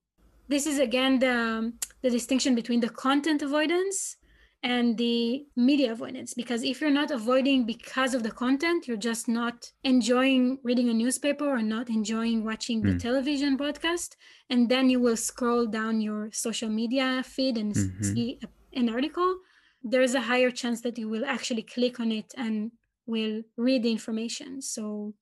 this 0.48 0.66
is 0.66 0.78
again 0.78 1.18
the, 1.20 1.72
the 2.02 2.10
distinction 2.10 2.54
between 2.54 2.80
the 2.80 2.90
content 2.90 3.42
avoidance 3.42 4.16
and 4.62 4.98
the 4.98 5.46
media 5.56 5.92
avoidance 5.92 6.34
because 6.34 6.62
if 6.62 6.80
you're 6.80 6.90
not 6.90 7.10
avoiding 7.10 7.64
because 7.64 8.12
of 8.12 8.22
the 8.22 8.30
content 8.30 8.86
you're 8.86 8.96
just 8.96 9.26
not 9.26 9.70
enjoying 9.84 10.58
reading 10.62 10.90
a 10.90 10.92
newspaper 10.92 11.48
or 11.48 11.62
not 11.62 11.88
enjoying 11.88 12.44
watching 12.44 12.82
the 12.82 12.90
mm. 12.90 13.00
television 13.00 13.56
broadcast 13.56 14.16
and 14.50 14.68
then 14.68 14.90
you 14.90 15.00
will 15.00 15.16
scroll 15.16 15.66
down 15.66 16.00
your 16.02 16.28
social 16.32 16.68
media 16.68 17.22
feed 17.24 17.56
and 17.56 17.74
mm-hmm. 17.74 18.02
see 18.02 18.38
a, 18.44 18.78
an 18.78 18.90
article 18.90 19.36
there's 19.82 20.14
a 20.14 20.20
higher 20.20 20.50
chance 20.50 20.80
that 20.82 20.98
you 20.98 21.08
will 21.08 21.24
actually 21.24 21.62
click 21.62 22.00
on 22.00 22.12
it 22.12 22.32
and 22.36 22.72
will 23.06 23.42
read 23.56 23.82
the 23.82 23.90
information. 23.90 24.62
So 24.62 25.14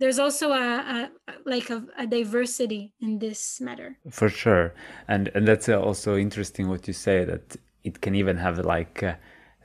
there's 0.00 0.18
also 0.18 0.52
a, 0.52 0.56
a 0.56 1.10
like 1.44 1.70
a, 1.70 1.84
a, 1.98 2.06
diversity 2.06 2.92
in 3.00 3.18
this 3.18 3.60
matter. 3.60 3.96
For 4.10 4.28
sure. 4.28 4.74
And 5.08 5.30
and 5.34 5.46
that's 5.46 5.68
also 5.68 6.16
interesting 6.16 6.68
what 6.68 6.86
you 6.86 6.94
say 6.94 7.24
that 7.24 7.56
it 7.84 8.00
can 8.00 8.14
even 8.14 8.36
have 8.36 8.58
like 8.58 9.02
uh, 9.02 9.14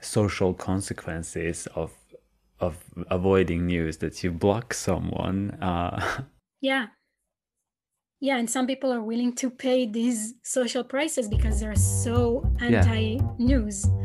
social 0.02 0.54
consequences 0.54 1.68
of 1.76 1.92
of 2.60 2.78
avoiding 3.10 3.66
news 3.66 3.98
that 3.98 4.24
you 4.24 4.32
block 4.32 4.74
someone 4.74 5.52
uh... 5.62 6.24
yeah 6.62 6.88
yeah 8.20 8.38
and 8.38 8.50
some 8.50 8.68
people 8.68 8.92
are 8.92 9.02
willing 9.02 9.34
to 9.34 9.50
pay 9.50 9.86
these 9.86 10.34
social 10.44 10.84
prices 10.84 11.28
because 11.28 11.60
they're 11.60 11.76
so 11.76 12.44
anti-news 12.60 13.86
yeah 13.88 14.00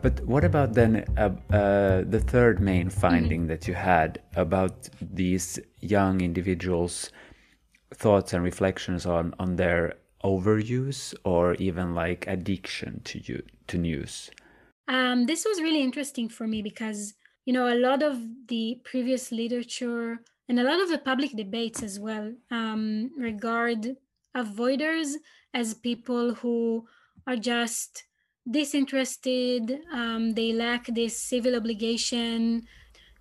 But 0.00 0.24
what 0.24 0.44
about 0.44 0.74
then 0.74 1.04
uh, 1.16 1.30
uh, 1.52 2.04
the 2.08 2.20
third 2.20 2.60
main 2.60 2.88
finding 2.88 3.40
mm-hmm. 3.40 3.48
that 3.48 3.68
you 3.68 3.74
had 3.74 4.22
about 4.36 4.88
these 5.00 5.58
young 5.80 6.20
individuals' 6.20 7.10
thoughts 7.94 8.32
and 8.32 8.42
reflections 8.42 9.06
on, 9.06 9.34
on 9.38 9.56
their 9.56 9.94
overuse 10.24 11.14
or 11.24 11.54
even 11.54 11.94
like 11.94 12.26
addiction 12.26 13.00
to 13.04 13.20
you 13.24 13.42
to 13.68 13.78
news? 13.78 14.30
Um, 14.88 15.26
this 15.26 15.44
was 15.44 15.60
really 15.60 15.82
interesting 15.82 16.28
for 16.28 16.46
me 16.46 16.62
because 16.62 17.14
you 17.44 17.52
know 17.52 17.72
a 17.72 17.78
lot 17.78 18.02
of 18.02 18.18
the 18.48 18.80
previous 18.84 19.30
literature 19.30 20.18
and 20.48 20.58
a 20.58 20.64
lot 20.64 20.80
of 20.80 20.88
the 20.88 20.98
public 20.98 21.36
debates 21.36 21.82
as 21.82 22.00
well 22.00 22.32
um, 22.50 23.10
regard 23.18 23.96
avoiders 24.36 25.12
as 25.54 25.74
people 25.74 26.34
who 26.34 26.86
are 27.26 27.36
just 27.36 28.04
disinterested, 28.50 29.80
um, 29.92 30.32
they 30.32 30.52
lack 30.52 30.86
this 30.86 31.20
civil 31.20 31.54
obligation 31.54 32.66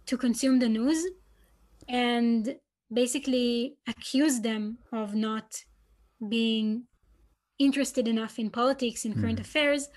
to 0.05 0.17
consume 0.17 0.59
the 0.59 0.69
news, 0.69 1.05
and 1.89 2.55
basically 2.91 3.75
accuse 3.87 4.41
them 4.41 4.77
of 4.91 5.13
not 5.13 5.63
being 6.29 6.83
interested 7.59 8.07
enough 8.07 8.39
in 8.39 8.49
politics, 8.49 9.05
in 9.05 9.19
current 9.19 9.39
mm. 9.39 9.41
affairs. 9.41 9.89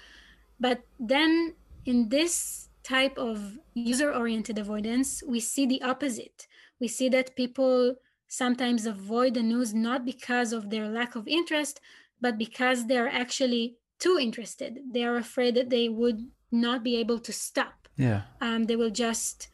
But 0.59 0.83
then 0.98 1.55
in 1.87 2.09
this 2.09 2.68
type 2.83 3.16
of 3.18 3.59
user 3.74 4.12
oriented 4.12 4.59
avoidance, 4.59 5.22
we 5.26 5.40
see 5.40 5.66
the 5.66 5.83
opposite. 5.83 6.46
We 6.81 6.88
see 6.88 7.09
that 7.11 7.37
people 7.37 7.96
sometimes 8.29 8.87
avoid 8.87 9.35
the 9.35 9.42
news 9.42 9.74
not 9.74 10.05
because 10.05 10.53
of 10.53 10.70
their 10.70 10.88
lack 10.88 11.14
of 11.16 11.29
interest, 11.29 11.81
but 12.20 12.38
because 12.38 12.87
they're 12.87 13.09
actually 13.09 13.76
too 13.98 14.18
interested. 14.20 14.79
They 14.92 15.05
are 15.05 15.16
afraid 15.16 15.55
that 15.57 15.70
they 15.70 15.88
would 15.88 16.29
not 16.50 16.83
be 16.83 16.96
able 16.96 17.18
to 17.20 17.33
stop. 17.33 17.88
Yeah. 17.96 18.22
Um, 18.40 18.64
they 18.64 18.76
will 18.76 18.90
just 18.90 19.48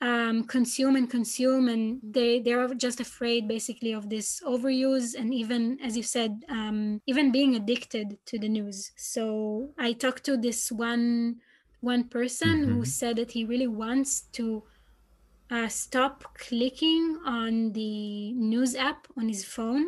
um, 0.00 0.44
consume 0.44 0.96
and 0.96 1.10
consume, 1.10 1.68
and 1.68 2.00
they 2.02 2.40
they 2.40 2.52
are 2.52 2.72
just 2.74 3.00
afraid 3.00 3.48
basically 3.48 3.92
of 3.92 4.08
this 4.08 4.40
overuse, 4.46 5.14
and 5.14 5.34
even 5.34 5.78
as 5.82 5.96
you 5.96 6.02
said, 6.02 6.44
um, 6.48 7.00
even 7.06 7.32
being 7.32 7.56
addicted 7.56 8.18
to 8.26 8.38
the 8.38 8.48
news. 8.48 8.92
So 8.96 9.70
I 9.78 9.92
talked 9.92 10.24
to 10.24 10.36
this 10.36 10.70
one 10.70 11.36
one 11.80 12.04
person 12.04 12.62
mm-hmm. 12.62 12.74
who 12.74 12.84
said 12.84 13.16
that 13.16 13.32
he 13.32 13.44
really 13.44 13.68
wants 13.68 14.22
to 14.32 14.62
uh, 15.50 15.68
stop 15.68 16.24
clicking 16.34 17.18
on 17.24 17.72
the 17.72 18.32
news 18.32 18.74
app 18.74 19.06
on 19.16 19.28
his 19.28 19.44
phone 19.44 19.86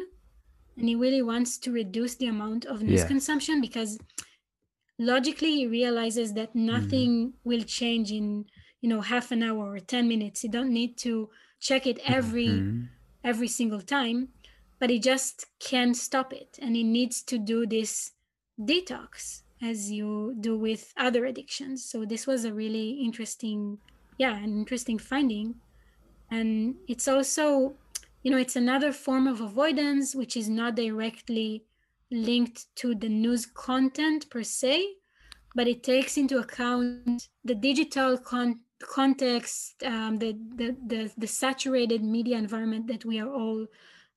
and 0.76 0.88
he 0.88 0.94
really 0.94 1.22
wants 1.22 1.58
to 1.58 1.72
reduce 1.72 2.14
the 2.16 2.26
amount 2.26 2.64
of 2.64 2.82
news 2.82 3.00
yeah. 3.00 3.06
consumption 3.06 3.60
because 3.60 3.98
logically 4.98 5.54
he 5.54 5.66
realizes 5.66 6.32
that 6.34 6.54
nothing 6.54 7.28
mm-hmm. 7.28 7.48
will 7.48 7.62
change 7.62 8.10
in 8.12 8.44
you 8.80 8.88
know 8.88 9.00
half 9.00 9.30
an 9.30 9.42
hour 9.42 9.74
or 9.74 9.78
10 9.78 10.08
minutes. 10.08 10.44
You 10.44 10.50
don't 10.50 10.72
need 10.72 10.96
to 10.98 11.30
check 11.60 11.86
it 11.86 11.98
every 12.04 12.48
mm-hmm. 12.48 12.84
every 13.24 13.48
single 13.48 13.80
time 13.80 14.28
but 14.80 14.90
he 14.90 14.98
just 14.98 15.46
can't 15.60 15.96
stop 15.96 16.32
it 16.32 16.58
and 16.60 16.74
he 16.74 16.82
needs 16.82 17.22
to 17.22 17.38
do 17.38 17.66
this 17.66 18.12
detox 18.58 19.42
as 19.62 19.90
you 19.90 20.34
do 20.40 20.56
with 20.56 20.92
other 20.96 21.26
addictions. 21.26 21.84
So 21.84 22.06
this 22.06 22.26
was 22.26 22.44
a 22.44 22.52
really 22.52 22.92
interesting 22.92 23.78
yeah 24.18 24.36
an 24.36 24.58
interesting 24.58 24.98
finding. 24.98 25.54
And 26.30 26.76
it's 26.88 27.06
also 27.06 27.76
you 28.22 28.30
know 28.30 28.38
it's 28.38 28.56
another 28.56 28.92
form 28.92 29.26
of 29.28 29.40
avoidance 29.40 30.14
which 30.14 30.36
is 30.36 30.48
not 30.48 30.76
directly 30.76 31.64
linked 32.10 32.74
to 32.76 32.94
the 32.94 33.08
news 33.08 33.46
content 33.46 34.28
per 34.30 34.42
se 34.42 34.84
but 35.54 35.68
it 35.68 35.82
takes 35.82 36.16
into 36.16 36.38
account 36.38 37.28
the 37.44 37.54
digital 37.54 38.18
con- 38.18 38.60
context 38.86 39.82
um, 39.84 40.16
the, 40.16 40.36
the, 40.56 40.76
the 40.86 41.12
the 41.16 41.26
saturated 41.26 42.02
media 42.02 42.36
environment 42.36 42.86
that 42.86 43.04
we 43.04 43.18
are 43.20 43.32
all 43.32 43.66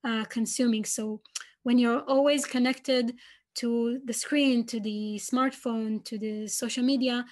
uh, 0.04 0.26
consuming 0.26 0.86
so 0.86 1.21
when 1.63 1.78
you're 1.78 2.02
always 2.02 2.45
connected 2.45 3.13
to 3.56 3.99
the 4.06 4.13
screen 4.13 4.65
to 4.65 4.80
the 4.80 5.19
smartphone 5.21 6.04
to 6.04 6.17
the 6.17 6.47
social 6.47 6.84
media 6.84 7.26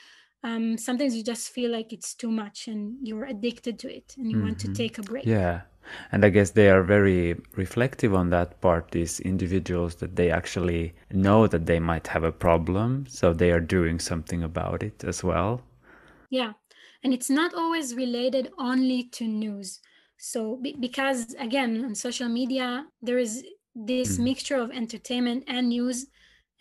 um, 0.44 0.78
sometimes 0.78 1.16
you 1.16 1.24
just 1.24 1.50
feel 1.50 1.72
like 1.72 1.94
it's 1.94 2.14
too 2.16 2.32
much 2.32 2.68
and 2.68 2.96
you're 3.02 3.26
addicted 3.26 3.78
to 3.80 3.96
it 3.96 4.16
and 4.18 4.30
you 4.30 4.38
mm-hmm. 4.38 4.48
want 4.48 4.60
to 4.60 4.68
mm-hmm. 4.68 4.74
take 4.74 4.98
a 4.98 5.04
break 5.04 5.26
yeah 5.26 5.62
and 6.12 6.24
i 6.24 6.30
guess 6.30 6.52
they 6.52 6.70
are 6.70 6.84
very 6.84 7.36
reflective 7.56 8.14
on 8.14 8.30
that 8.30 8.60
part 8.62 8.92
these 8.92 9.20
individuals 9.22 9.96
that 9.96 10.16
they 10.16 10.30
actually 10.30 10.94
know 11.12 11.48
that 11.48 11.66
they 11.66 11.80
might 11.80 12.08
have 12.08 12.24
a 12.24 12.32
problem 12.32 13.06
so 13.08 13.34
they 13.34 13.52
are 13.52 13.60
doing 13.60 14.00
something 14.00 14.44
about 14.44 14.84
it 14.84 15.04
as 15.04 15.24
well 15.24 15.62
yeah 16.30 16.54
and 17.04 17.14
it's 17.14 17.30
not 17.30 17.54
always 17.54 17.96
related 17.96 18.52
only 18.58 19.04
to 19.04 19.28
news 19.28 19.80
so 20.18 20.58
be- 20.58 20.76
because 20.80 21.34
again 21.40 21.84
on 21.84 21.96
social 21.96 22.30
media 22.30 22.86
there 23.02 23.18
is 23.18 23.44
this 23.76 24.18
mm. 24.18 24.24
mixture 24.24 24.56
of 24.56 24.72
entertainment 24.72 25.44
and 25.48 25.70
news 25.70 26.08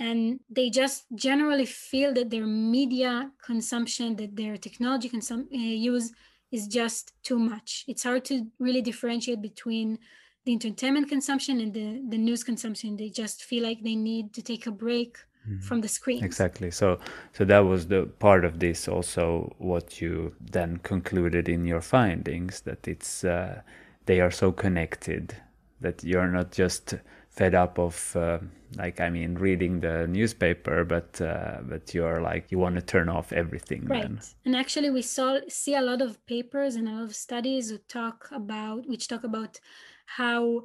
and 0.00 0.40
they 0.48 0.70
just 0.70 1.04
generally 1.14 1.66
feel 1.66 2.12
that 2.14 2.30
their 2.30 2.46
media 2.46 3.30
consumption 3.44 4.16
that 4.16 4.34
their 4.34 4.56
technology 4.56 5.10
consum- 5.10 5.52
uh, 5.52 5.58
use 5.58 6.10
is 6.50 6.66
just 6.66 7.12
too 7.22 7.38
much. 7.38 7.84
It's 7.86 8.02
hard 8.02 8.24
to 8.24 8.46
really 8.58 8.82
differentiate 8.82 9.42
between 9.42 9.98
the 10.46 10.52
entertainment 10.52 11.08
consumption 11.08 11.60
and 11.60 11.72
the, 11.74 12.02
the 12.08 12.18
news 12.18 12.42
consumption. 12.42 12.96
They 12.96 13.10
just 13.10 13.44
feel 13.44 13.62
like 13.62 13.82
they 13.82 13.94
need 13.94 14.32
to 14.34 14.42
take 14.42 14.66
a 14.66 14.72
break 14.72 15.18
mm. 15.48 15.62
from 15.62 15.80
the 15.80 15.88
screen. 15.88 16.24
Exactly. 16.24 16.70
So 16.70 16.98
so 17.32 17.44
that 17.44 17.60
was 17.60 17.86
the 17.86 18.06
part 18.18 18.44
of 18.44 18.58
this 18.58 18.88
also 18.88 19.54
what 19.58 20.00
you 20.00 20.34
then 20.40 20.78
concluded 20.78 21.48
in 21.48 21.64
your 21.64 21.80
findings 21.80 22.60
that 22.62 22.86
it's 22.86 23.24
uh, 23.24 23.62
they 24.06 24.20
are 24.20 24.30
so 24.30 24.52
connected 24.52 25.34
that 25.80 26.04
you're 26.04 26.28
not 26.28 26.52
just 26.52 26.94
fed 27.30 27.54
up 27.54 27.78
of 27.78 28.16
uh, 28.16 28.38
like 28.76 29.00
I 29.00 29.08
mean 29.10 29.34
reading 29.36 29.80
the 29.80 30.06
newspaper, 30.06 30.84
but 30.84 31.20
uh, 31.20 31.58
but 31.62 31.94
you're 31.94 32.20
like 32.20 32.50
you 32.52 32.58
want 32.58 32.74
to 32.76 32.82
turn 32.82 33.08
off 33.08 33.32
everything. 33.32 33.86
Right. 33.86 34.02
Then. 34.02 34.20
And 34.44 34.56
actually, 34.56 34.90
we 34.90 35.02
saw 35.02 35.38
see 35.48 35.74
a 35.74 35.80
lot 35.82 36.02
of 36.02 36.24
papers 36.26 36.74
and 36.76 36.88
a 36.88 36.92
lot 36.92 37.04
of 37.04 37.16
studies 37.16 37.70
who 37.70 37.78
talk 37.78 38.28
about 38.30 38.88
which 38.88 39.08
talk 39.08 39.24
about 39.24 39.60
how 40.18 40.62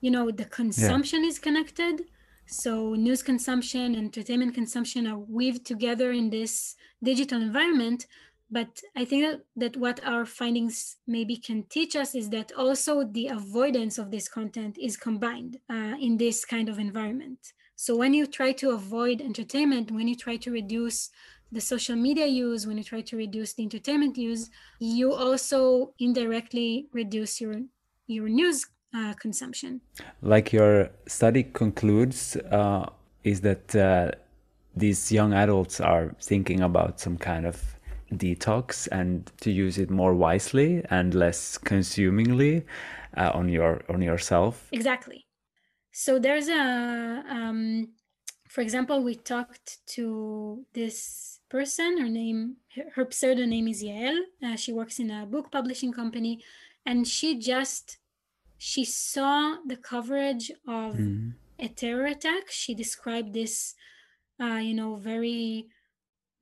you 0.00 0.10
know 0.10 0.30
the 0.30 0.44
consumption 0.44 1.22
yeah. 1.22 1.30
is 1.30 1.38
connected. 1.38 2.04
So 2.50 2.94
news 2.94 3.22
consumption, 3.22 3.94
and 3.94 4.06
entertainment 4.06 4.54
consumption 4.54 5.06
are 5.06 5.18
weaved 5.18 5.66
together 5.66 6.12
in 6.12 6.30
this 6.30 6.76
digital 7.02 7.42
environment. 7.42 8.06
But 8.50 8.80
i 8.96 9.04
think 9.04 9.24
that, 9.24 9.40
that 9.56 9.76
what 9.76 10.00
our 10.02 10.24
findings 10.24 10.96
maybe 11.06 11.36
can 11.36 11.64
teach 11.64 11.94
us 11.94 12.14
is 12.14 12.30
that 12.30 12.50
also 12.56 13.04
the 13.04 13.26
avoidance 13.28 13.98
of 13.98 14.10
this 14.10 14.28
content 14.28 14.78
is 14.80 14.96
combined 14.96 15.58
uh, 15.68 15.96
in 16.00 16.16
this 16.16 16.46
kind 16.46 16.70
of 16.70 16.78
environment. 16.78 17.52
So 17.76 17.94
when 17.94 18.14
you 18.14 18.26
try 18.26 18.52
to 18.52 18.70
avoid 18.70 19.20
entertainment 19.20 19.90
when 19.90 20.08
you 20.08 20.16
try 20.16 20.38
to 20.38 20.50
reduce 20.50 21.10
the 21.52 21.60
social 21.60 21.96
media 21.96 22.26
use, 22.26 22.66
when 22.66 22.78
you 22.78 22.84
try 22.84 23.02
to 23.02 23.16
reduce 23.16 23.52
the 23.52 23.62
entertainment 23.62 24.16
use, 24.16 24.48
you 24.80 25.12
also 25.12 25.92
indirectly 25.98 26.88
reduce 26.94 27.42
your 27.42 27.56
your 28.06 28.30
news 28.30 28.64
uh, 28.94 29.14
consumption. 29.14 29.80
Like 30.22 30.52
your 30.52 30.90
study 31.06 31.44
concludes, 31.44 32.36
uh, 32.36 32.86
is 33.24 33.40
that 33.42 33.74
uh, 33.74 34.12
these 34.76 35.12
young 35.12 35.32
adults 35.32 35.80
are 35.80 36.14
thinking 36.20 36.60
about 36.60 37.00
some 37.00 37.18
kind 37.18 37.46
of 37.46 37.62
detox 38.12 38.88
and 38.90 39.30
to 39.40 39.50
use 39.50 39.78
it 39.78 39.90
more 39.90 40.14
wisely 40.14 40.82
and 40.90 41.14
less 41.14 41.58
consumingly 41.58 42.64
uh, 43.16 43.30
on 43.34 43.48
your 43.48 43.82
on 43.88 44.00
yourself. 44.00 44.68
Exactly. 44.72 45.26
So 45.92 46.18
there's 46.18 46.48
a, 46.48 47.24
um, 47.28 47.88
for 48.48 48.60
example, 48.60 49.02
we 49.02 49.16
talked 49.16 49.78
to 49.94 50.64
this 50.72 51.40
person. 51.50 51.98
Her 51.98 52.08
name, 52.08 52.56
her 52.94 53.06
pseudonym 53.10 53.66
is 53.66 53.82
Yael. 53.82 54.16
Uh, 54.42 54.56
she 54.56 54.72
works 54.72 55.00
in 55.00 55.10
a 55.10 55.26
book 55.26 55.50
publishing 55.50 55.92
company, 55.92 56.40
and 56.86 57.06
she 57.06 57.38
just 57.38 57.98
she 58.58 58.84
saw 58.84 59.56
the 59.64 59.76
coverage 59.76 60.50
of 60.66 60.96
mm. 60.96 61.32
a 61.58 61.68
terror 61.68 62.06
attack. 62.06 62.50
She 62.50 62.74
described 62.74 63.32
this, 63.32 63.74
uh, 64.40 64.56
you 64.56 64.74
know, 64.74 64.96
very 64.96 65.68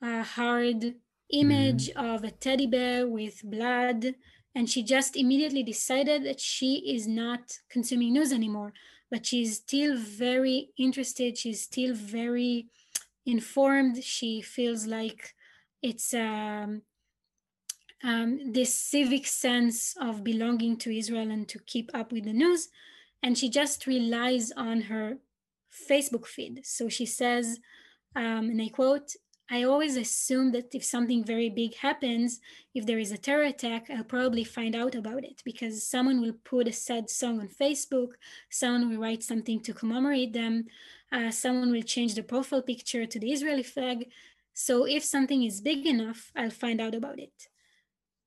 uh, 0.03 0.23
hard 0.23 0.95
image 1.31 1.91
mm. 1.91 2.15
of 2.15 2.25
a 2.25 2.31
teddy 2.31 2.67
bear 2.67 3.07
with 3.07 3.43
blood. 3.45 4.15
And 4.55 4.71
she 4.71 4.83
just 4.83 5.17
immediately 5.17 5.63
decided 5.63 6.25
that 6.25 6.41
she 6.41 6.95
is 6.95 7.07
not 7.07 7.59
consuming 7.69 8.15
news 8.15 8.33
anymore, 8.33 8.73
but 9.11 9.27
she's 9.27 9.57
still 9.57 9.99
very 9.99 10.71
interested. 10.79 11.37
She's 11.37 11.63
still 11.63 11.95
very 11.95 12.69
informed. 13.27 14.03
She 14.03 14.41
feels 14.41 14.87
like 14.87 15.35
it's 15.83 16.15
um, 16.15 16.83
um, 18.05 18.53
this 18.53 18.75
civic 18.75 19.27
sense 19.27 19.97
of 20.01 20.25
belonging 20.25 20.77
to 20.79 20.97
Israel 20.97 21.31
and 21.31 21.49
to 21.49 21.59
keep 21.61 21.91
up 21.95 22.13
with 22.13 22.25
the 22.25 22.33
news. 22.33 22.69
And 23.23 23.37
she 23.37 23.49
just 23.49 23.87
relies 23.87 24.53
on 24.53 24.83
her 24.83 25.19
Facebook 25.89 26.27
feed. 26.27 26.65
So 26.65 26.89
she 26.89 27.07
says, 27.07 27.59
um, 28.15 28.51
and 28.51 28.61
I 28.63 28.69
quote, 28.69 29.13
I 29.49 29.63
always 29.63 29.97
assume 29.97 30.51
that 30.53 30.75
if 30.75 30.85
something 30.85 31.23
very 31.23 31.49
big 31.49 31.77
happens, 31.77 32.41
if 32.75 32.85
there 32.85 32.99
is 32.99 33.13
a 33.13 33.19
terror 33.19 33.45
attack, 33.45 33.89
I'll 33.91 34.03
probably 34.03 34.43
find 34.43 34.75
out 34.75 34.97
about 34.97 35.23
it 35.23 35.43
because 35.45 35.87
someone 35.87 36.21
will 36.21 36.35
put 36.45 36.67
a 36.67 36.73
sad 36.73 37.09
song 37.09 37.39
on 37.39 37.49
Facebook, 37.49 38.15
someone 38.51 38.91
will 38.91 38.99
write 38.99 39.23
something 39.23 39.61
to 39.61 39.73
commemorate 39.73 40.33
them, 40.33 40.67
uh, 41.13 41.31
someone 41.31 41.71
will 41.71 41.83
change 41.83 42.17
the 42.17 42.25
profile 42.25 42.63
picture 42.63 43.07
to 43.07 43.21
the 43.21 43.31
Israeli 43.31 43.63
flag. 43.63 44.11
So 44.53 44.85
if 44.85 45.05
something 45.05 45.45
is 45.45 45.61
big 45.61 45.87
enough, 45.87 46.33
I'll 46.35 46.51
find 46.51 46.81
out 46.81 46.97
about 46.97 47.21
it. 47.21 47.49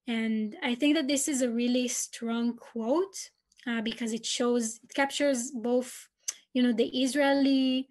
And 0.10 0.58
I 0.64 0.74
think 0.74 0.96
that 0.96 1.08
this 1.08 1.28
is 1.28 1.44
a 1.44 1.52
really 1.52 1.88
strong 1.88 2.58
quote 2.58 3.30
uh, 3.68 3.82
because 3.82 4.12
it 4.12 4.26
shows, 4.26 4.80
it 4.84 4.96
captures 4.96 5.52
both, 5.52 6.10
you 6.52 6.64
know, 6.64 6.74
the 6.74 6.88
Israeli 7.04 7.88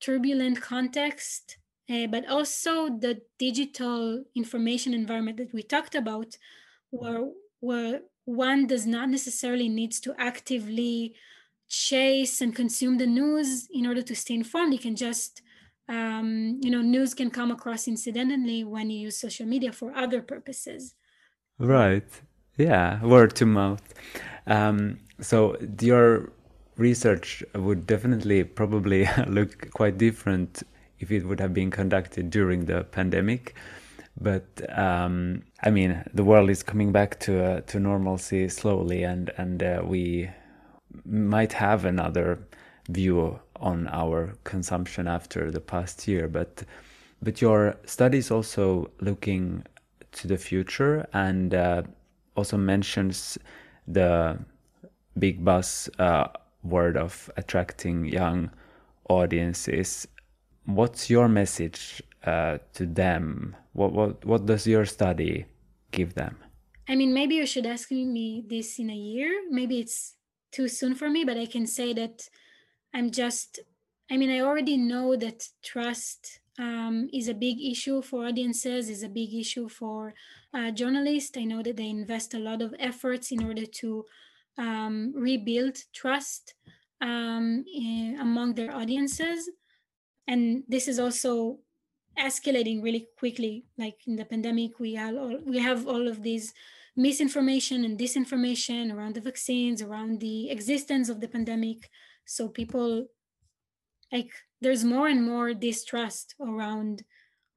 turbulent 0.00 0.62
context, 0.62 1.58
uh, 1.90 2.06
but 2.06 2.26
also 2.26 2.88
the 2.88 3.20
digital 3.38 4.24
information 4.34 4.94
environment 4.94 5.36
that 5.36 5.52
we 5.52 5.62
talked 5.62 5.94
about, 5.94 6.38
where, 6.88 7.28
where 7.60 8.00
one 8.24 8.66
does 8.66 8.86
not 8.86 9.10
necessarily 9.10 9.68
needs 9.68 10.00
to 10.00 10.14
actively 10.18 11.14
chase 11.68 12.40
and 12.40 12.56
consume 12.56 12.96
the 12.96 13.06
news 13.06 13.68
in 13.70 13.86
order 13.86 14.00
to 14.00 14.16
stay 14.16 14.32
informed. 14.32 14.72
You 14.72 14.78
can 14.78 14.96
just 14.96 15.42
um, 15.88 16.58
you 16.62 16.70
know, 16.70 16.80
news 16.80 17.14
can 17.14 17.30
come 17.30 17.50
across 17.50 17.86
incidentally 17.86 18.64
when 18.64 18.90
you 18.90 18.98
use 18.98 19.18
social 19.18 19.46
media 19.46 19.72
for 19.72 19.94
other 19.94 20.22
purposes. 20.22 20.94
Right. 21.58 22.08
Yeah, 22.56 23.04
word 23.04 23.34
to 23.36 23.46
mouth. 23.46 23.82
Um, 24.46 25.00
so 25.20 25.56
your 25.80 26.32
research 26.76 27.44
would 27.54 27.86
definitely 27.86 28.44
probably 28.44 29.08
look 29.26 29.70
quite 29.72 29.98
different 29.98 30.62
if 30.98 31.10
it 31.10 31.26
would 31.26 31.40
have 31.40 31.52
been 31.52 31.70
conducted 31.70 32.30
during 32.30 32.64
the 32.66 32.84
pandemic. 32.84 33.54
But 34.20 34.46
um, 34.78 35.42
I 35.62 35.70
mean, 35.70 36.02
the 36.14 36.24
world 36.24 36.48
is 36.48 36.62
coming 36.62 36.92
back 36.92 37.18
to 37.20 37.44
uh, 37.44 37.60
to 37.62 37.80
normalcy 37.80 38.48
slowly, 38.48 39.02
and 39.02 39.30
and 39.36 39.60
uh, 39.60 39.82
we 39.84 40.30
might 41.04 41.52
have 41.54 41.84
another 41.84 42.46
view 42.88 43.40
on 43.56 43.88
our 43.88 44.34
consumption 44.44 45.06
after 45.06 45.50
the 45.50 45.60
past 45.60 46.06
year. 46.08 46.28
But 46.28 46.64
but 47.22 47.40
your 47.40 47.76
study 47.86 48.18
is 48.18 48.30
also 48.30 48.90
looking 49.00 49.64
to 50.12 50.28
the 50.28 50.36
future 50.36 51.06
and 51.12 51.54
uh, 51.54 51.82
also 52.36 52.56
mentions 52.56 53.38
the 53.86 54.38
big 55.18 55.44
buzz 55.44 55.88
uh, 55.98 56.28
word 56.62 56.96
of 56.96 57.30
attracting 57.36 58.04
young 58.06 58.50
audiences. 59.08 60.06
What's 60.66 61.10
your 61.10 61.28
message 61.28 62.02
uh, 62.24 62.58
to 62.74 62.86
them? 62.86 63.56
What, 63.72 63.92
what 63.92 64.24
what 64.24 64.46
does 64.46 64.66
your 64.66 64.86
study 64.86 65.46
give 65.90 66.14
them? 66.14 66.36
I 66.88 66.96
mean, 66.96 67.14
maybe 67.14 67.36
you 67.36 67.46
should 67.46 67.66
ask 67.66 67.90
me 67.90 68.44
this 68.46 68.78
in 68.78 68.90
a 68.90 68.94
year. 68.94 69.30
Maybe 69.50 69.80
it's 69.80 70.14
too 70.52 70.68
soon 70.68 70.94
for 70.94 71.08
me, 71.08 71.24
but 71.24 71.36
I 71.36 71.46
can 71.46 71.66
say 71.66 71.92
that 71.94 72.28
I'm 72.94 73.10
just, 73.10 73.58
I 74.10 74.16
mean, 74.16 74.30
I 74.30 74.40
already 74.40 74.76
know 74.76 75.16
that 75.16 75.48
trust 75.62 76.40
um, 76.58 77.08
is 77.12 77.28
a 77.28 77.34
big 77.34 77.60
issue 77.60 78.00
for 78.02 78.26
audiences, 78.26 78.88
is 78.88 79.02
a 79.02 79.08
big 79.08 79.34
issue 79.34 79.68
for 79.68 80.14
uh, 80.54 80.70
journalists. 80.70 81.36
I 81.36 81.44
know 81.44 81.62
that 81.62 81.76
they 81.76 81.88
invest 81.88 82.34
a 82.34 82.38
lot 82.38 82.62
of 82.62 82.74
efforts 82.78 83.32
in 83.32 83.42
order 83.44 83.66
to 83.66 84.04
um, 84.56 85.12
rebuild 85.16 85.76
trust 85.92 86.54
um, 87.00 87.64
in, 87.74 88.18
among 88.20 88.54
their 88.54 88.74
audiences. 88.74 89.50
And 90.28 90.62
this 90.68 90.86
is 90.86 90.98
also 91.00 91.58
escalating 92.16 92.82
really 92.82 93.08
quickly. 93.18 93.64
Like 93.76 94.06
in 94.06 94.14
the 94.16 94.24
pandemic, 94.24 94.78
we 94.78 94.94
have 94.94 95.16
all, 95.16 95.38
we 95.44 95.58
have 95.58 95.88
all 95.88 96.06
of 96.06 96.22
these 96.22 96.54
misinformation 96.96 97.84
and 97.84 97.98
disinformation 97.98 98.94
around 98.94 99.16
the 99.16 99.20
vaccines, 99.20 99.82
around 99.82 100.20
the 100.20 100.50
existence 100.50 101.08
of 101.08 101.20
the 101.20 101.28
pandemic. 101.28 101.90
So 102.24 102.48
people 102.48 103.06
like 104.12 104.30
there's 104.60 104.84
more 104.84 105.08
and 105.08 105.24
more 105.24 105.54
distrust 105.54 106.34
around 106.40 107.02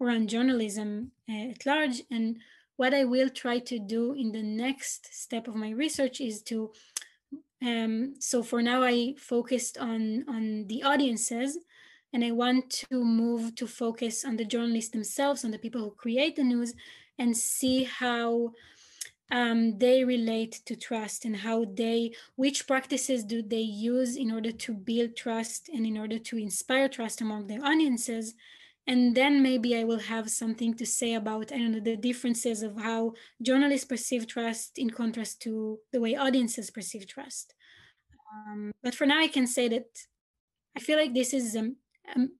around 0.01 0.29
journalism 0.29 1.11
uh, 1.29 1.51
at 1.51 1.65
large. 1.65 2.01
And 2.11 2.37
what 2.77 2.93
i 2.93 3.03
will 3.03 3.29
try 3.29 3.59
to 3.59 3.77
do 3.77 4.13
in 4.13 4.31
the 4.31 4.43
next 4.43 5.13
step 5.13 5.47
of 5.47 5.55
my 5.55 5.71
research 5.71 6.21
is 6.21 6.41
to 6.43 6.71
um, 7.65 8.13
so 8.19 8.41
for 8.41 8.61
now 8.61 8.83
i 8.83 9.13
focused 9.17 9.77
on 9.77 10.23
on 10.29 10.65
the 10.67 10.81
audiences 10.83 11.57
and 12.13 12.23
i 12.23 12.31
want 12.31 12.69
to 12.69 13.03
move 13.03 13.55
to 13.55 13.67
focus 13.67 14.23
on 14.23 14.37
the 14.37 14.45
journalists 14.45 14.91
themselves 14.91 15.43
on 15.43 15.51
the 15.51 15.57
people 15.57 15.81
who 15.81 15.91
create 15.91 16.35
the 16.35 16.43
news 16.43 16.73
and 17.19 17.35
see 17.35 17.83
how 17.83 18.51
um, 19.29 19.77
they 19.77 20.03
relate 20.03 20.61
to 20.65 20.75
trust 20.75 21.25
and 21.25 21.35
how 21.35 21.65
they 21.65 22.13
which 22.35 22.65
practices 22.65 23.23
do 23.23 23.41
they 23.41 23.59
use 23.59 24.15
in 24.15 24.31
order 24.31 24.51
to 24.51 24.73
build 24.73 25.15
trust 25.15 25.69
and 25.69 25.85
in 25.85 25.97
order 25.97 26.17
to 26.17 26.37
inspire 26.37 26.87
trust 26.87 27.21
among 27.21 27.47
their 27.47 27.63
audiences? 27.63 28.33
And 28.89 29.15
then 29.15 29.43
maybe 29.43 29.75
i 29.77 29.83
will 29.83 29.99
have 29.99 30.29
something 30.29 30.73
to 30.75 30.85
say 30.85 31.13
about 31.13 31.51
i 31.51 31.57
don't 31.57 31.73
know 31.73 31.81
the 31.81 31.97
differences 31.97 32.61
of 32.63 32.79
how 32.79 33.13
journalists 33.41 33.85
perceive 33.85 34.27
trust 34.27 34.77
in 34.77 34.89
contrast 34.89 35.41
to 35.41 35.79
the 35.91 35.99
way 35.99 36.15
audiences 36.15 36.71
perceive 36.71 37.05
trust. 37.05 37.53
Um, 38.33 38.71
but 38.81 38.95
for 38.95 39.05
now 39.05 39.19
i 39.19 39.27
can 39.27 39.45
say 39.45 39.67
that 39.67 39.87
i 40.77 40.79
feel 40.79 40.97
like 40.97 41.13
this 41.13 41.33
is 41.33 41.53
um, 41.57 41.75
um, 42.15 42.31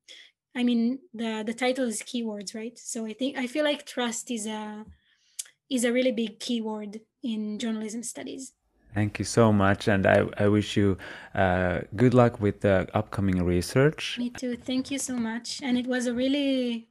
i 0.56 0.64
mean 0.64 1.00
the 1.14 1.44
the 1.46 1.54
title 1.54 1.86
is 1.86 2.02
keywords 2.02 2.56
right? 2.56 2.78
So 2.78 3.06
i 3.06 3.12
think 3.12 3.38
i 3.38 3.46
feel 3.46 3.66
like 3.66 3.86
trust 3.86 4.32
is 4.32 4.46
a 4.46 4.86
is 5.70 5.84
a 5.84 5.92
really 5.92 6.12
big 6.12 6.40
keyword 6.40 7.02
in 7.24 7.60
journalism 7.60 8.04
studies. 8.04 8.54
Thank 8.94 9.20
you 9.20 9.26
so 9.26 9.54
much, 9.54 9.88
and 9.88 10.08
I, 10.08 10.28
I 10.38 10.48
wish 10.48 10.76
you 10.76 10.98
uh, 11.36 11.82
good 11.96 12.14
luck 12.14 12.42
with 12.42 12.62
the 12.62 12.88
upcoming 12.94 13.44
research. 13.44 14.18
Me 14.18 14.30
too. 14.32 14.56
Thank 14.56 14.90
you 14.90 14.98
so 14.98 15.16
much, 15.18 15.62
and 15.62 15.78
it 15.78 15.86
was 15.86 16.08
a 16.08 16.14
really, 16.14 16.88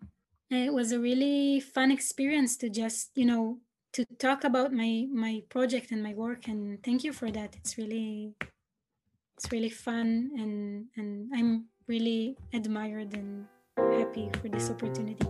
it 0.50 0.72
was 0.72 0.92
a 0.92 1.00
really 1.00 1.58
fun 1.58 1.90
experience 1.90 2.56
to 2.58 2.68
just 2.68 3.10
you 3.16 3.24
know 3.24 3.58
to 3.92 4.04
talk 4.18 4.44
about 4.44 4.72
my 4.72 5.06
my 5.10 5.42
project 5.48 5.90
and 5.90 6.02
my 6.02 6.14
work, 6.14 6.46
and 6.46 6.80
thank 6.84 7.02
you 7.02 7.12
for 7.12 7.30
that. 7.30 7.56
It's 7.56 7.76
really, 7.76 8.34
it's 9.36 9.50
really 9.50 9.70
fun, 9.70 10.30
and 10.38 10.86
and 10.96 11.30
I'm 11.34 11.66
really 11.88 12.36
admired 12.52 13.14
and 13.14 13.46
happy 13.76 14.30
for 14.40 14.48
this 14.48 14.70
opportunity. 14.70 15.26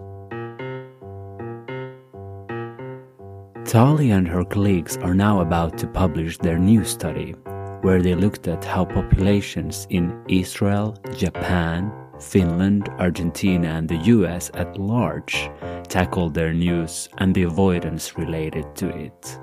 Tali 3.66 4.12
and 4.12 4.28
her 4.28 4.44
colleagues 4.44 4.96
are 4.98 5.12
now 5.14 5.40
about 5.40 5.76
to 5.78 5.88
publish 5.88 6.38
their 6.38 6.56
new 6.56 6.84
study, 6.84 7.32
where 7.80 8.00
they 8.00 8.14
looked 8.14 8.46
at 8.46 8.64
how 8.64 8.84
populations 8.84 9.88
in 9.90 10.22
Israel, 10.28 10.96
Japan, 11.16 11.92
Finland, 12.20 12.88
Argentina, 13.00 13.70
and 13.70 13.88
the 13.88 13.96
US 14.14 14.52
at 14.54 14.78
large 14.78 15.50
tackled 15.88 16.32
their 16.32 16.54
news 16.54 17.08
and 17.18 17.34
the 17.34 17.42
avoidance 17.42 18.16
related 18.16 18.72
to 18.76 18.88
it. 18.88 19.40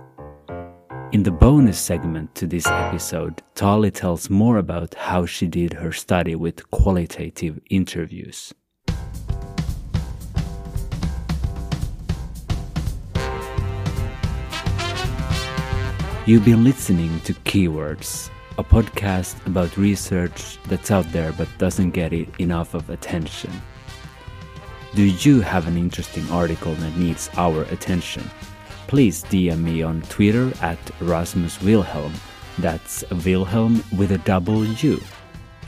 In 1.12 1.24
the 1.24 1.32
bonus 1.32 1.78
segment 1.78 2.34
to 2.36 2.48
this 2.48 2.66
episode, 2.68 3.42
Tali 3.56 3.92
tells 3.92 4.30
more 4.30 4.58
about 4.58 4.94
how 4.94 5.26
she 5.26 5.48
did 5.48 5.74
her 5.74 5.92
study 5.92 6.36
with 6.36 6.72
qualitative 6.72 7.60
interviews. 7.70 8.54
You've 16.26 16.46
been 16.46 16.64
listening 16.64 17.20
to 17.22 17.34
Keywords, 17.34 18.30
a 18.58 18.64
podcast 18.64 19.46
about 19.46 19.78
research 19.78 20.58
that's 20.68 20.92
out 20.92 21.12
there 21.12 21.34
but 21.34 21.48
doesn't 21.58 21.92
get 21.92 22.14
enough 22.40 22.74
of 22.74 22.90
attention. 22.90 23.52
Do 24.96 25.04
you 25.04 25.42
have 25.42 25.68
an 25.68 25.78
interesting 25.78 26.30
article 26.32 26.76
that 26.76 26.96
needs 26.98 27.30
our 27.36 27.64
attention? 27.64 28.30
please 28.94 29.24
DM 29.24 29.58
me 29.64 29.82
on 29.82 30.04
Twitter 30.04 30.54
at 30.62 30.78
Rasmus 31.02 31.60
Wilhelm. 31.64 32.14
That's 32.60 33.04
Wilhelm 33.26 33.84
with 33.98 34.12
a 34.12 34.20
double 34.20 34.64
U. 34.64 35.02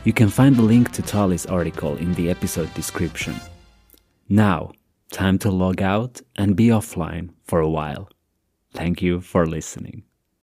You 0.03 0.13
can 0.13 0.29
find 0.29 0.55
the 0.55 0.61
link 0.61 0.91
to 0.91 1.01
Tali's 1.01 1.47
article 1.47 1.97
in 1.97 2.13
the 2.13 2.29
episode 2.29 2.71
description. 2.75 3.33
Now, 4.29 4.73
time 5.11 5.39
to 5.39 5.49
log 5.49 5.81
out 5.81 6.21
and 6.35 6.55
be 6.55 6.67
offline 6.67 7.31
for 7.45 7.61
a 7.61 7.69
while. 7.69 8.09
Thank 8.75 9.01
you 9.01 9.21
for 9.21 9.47
listening. 9.47 10.04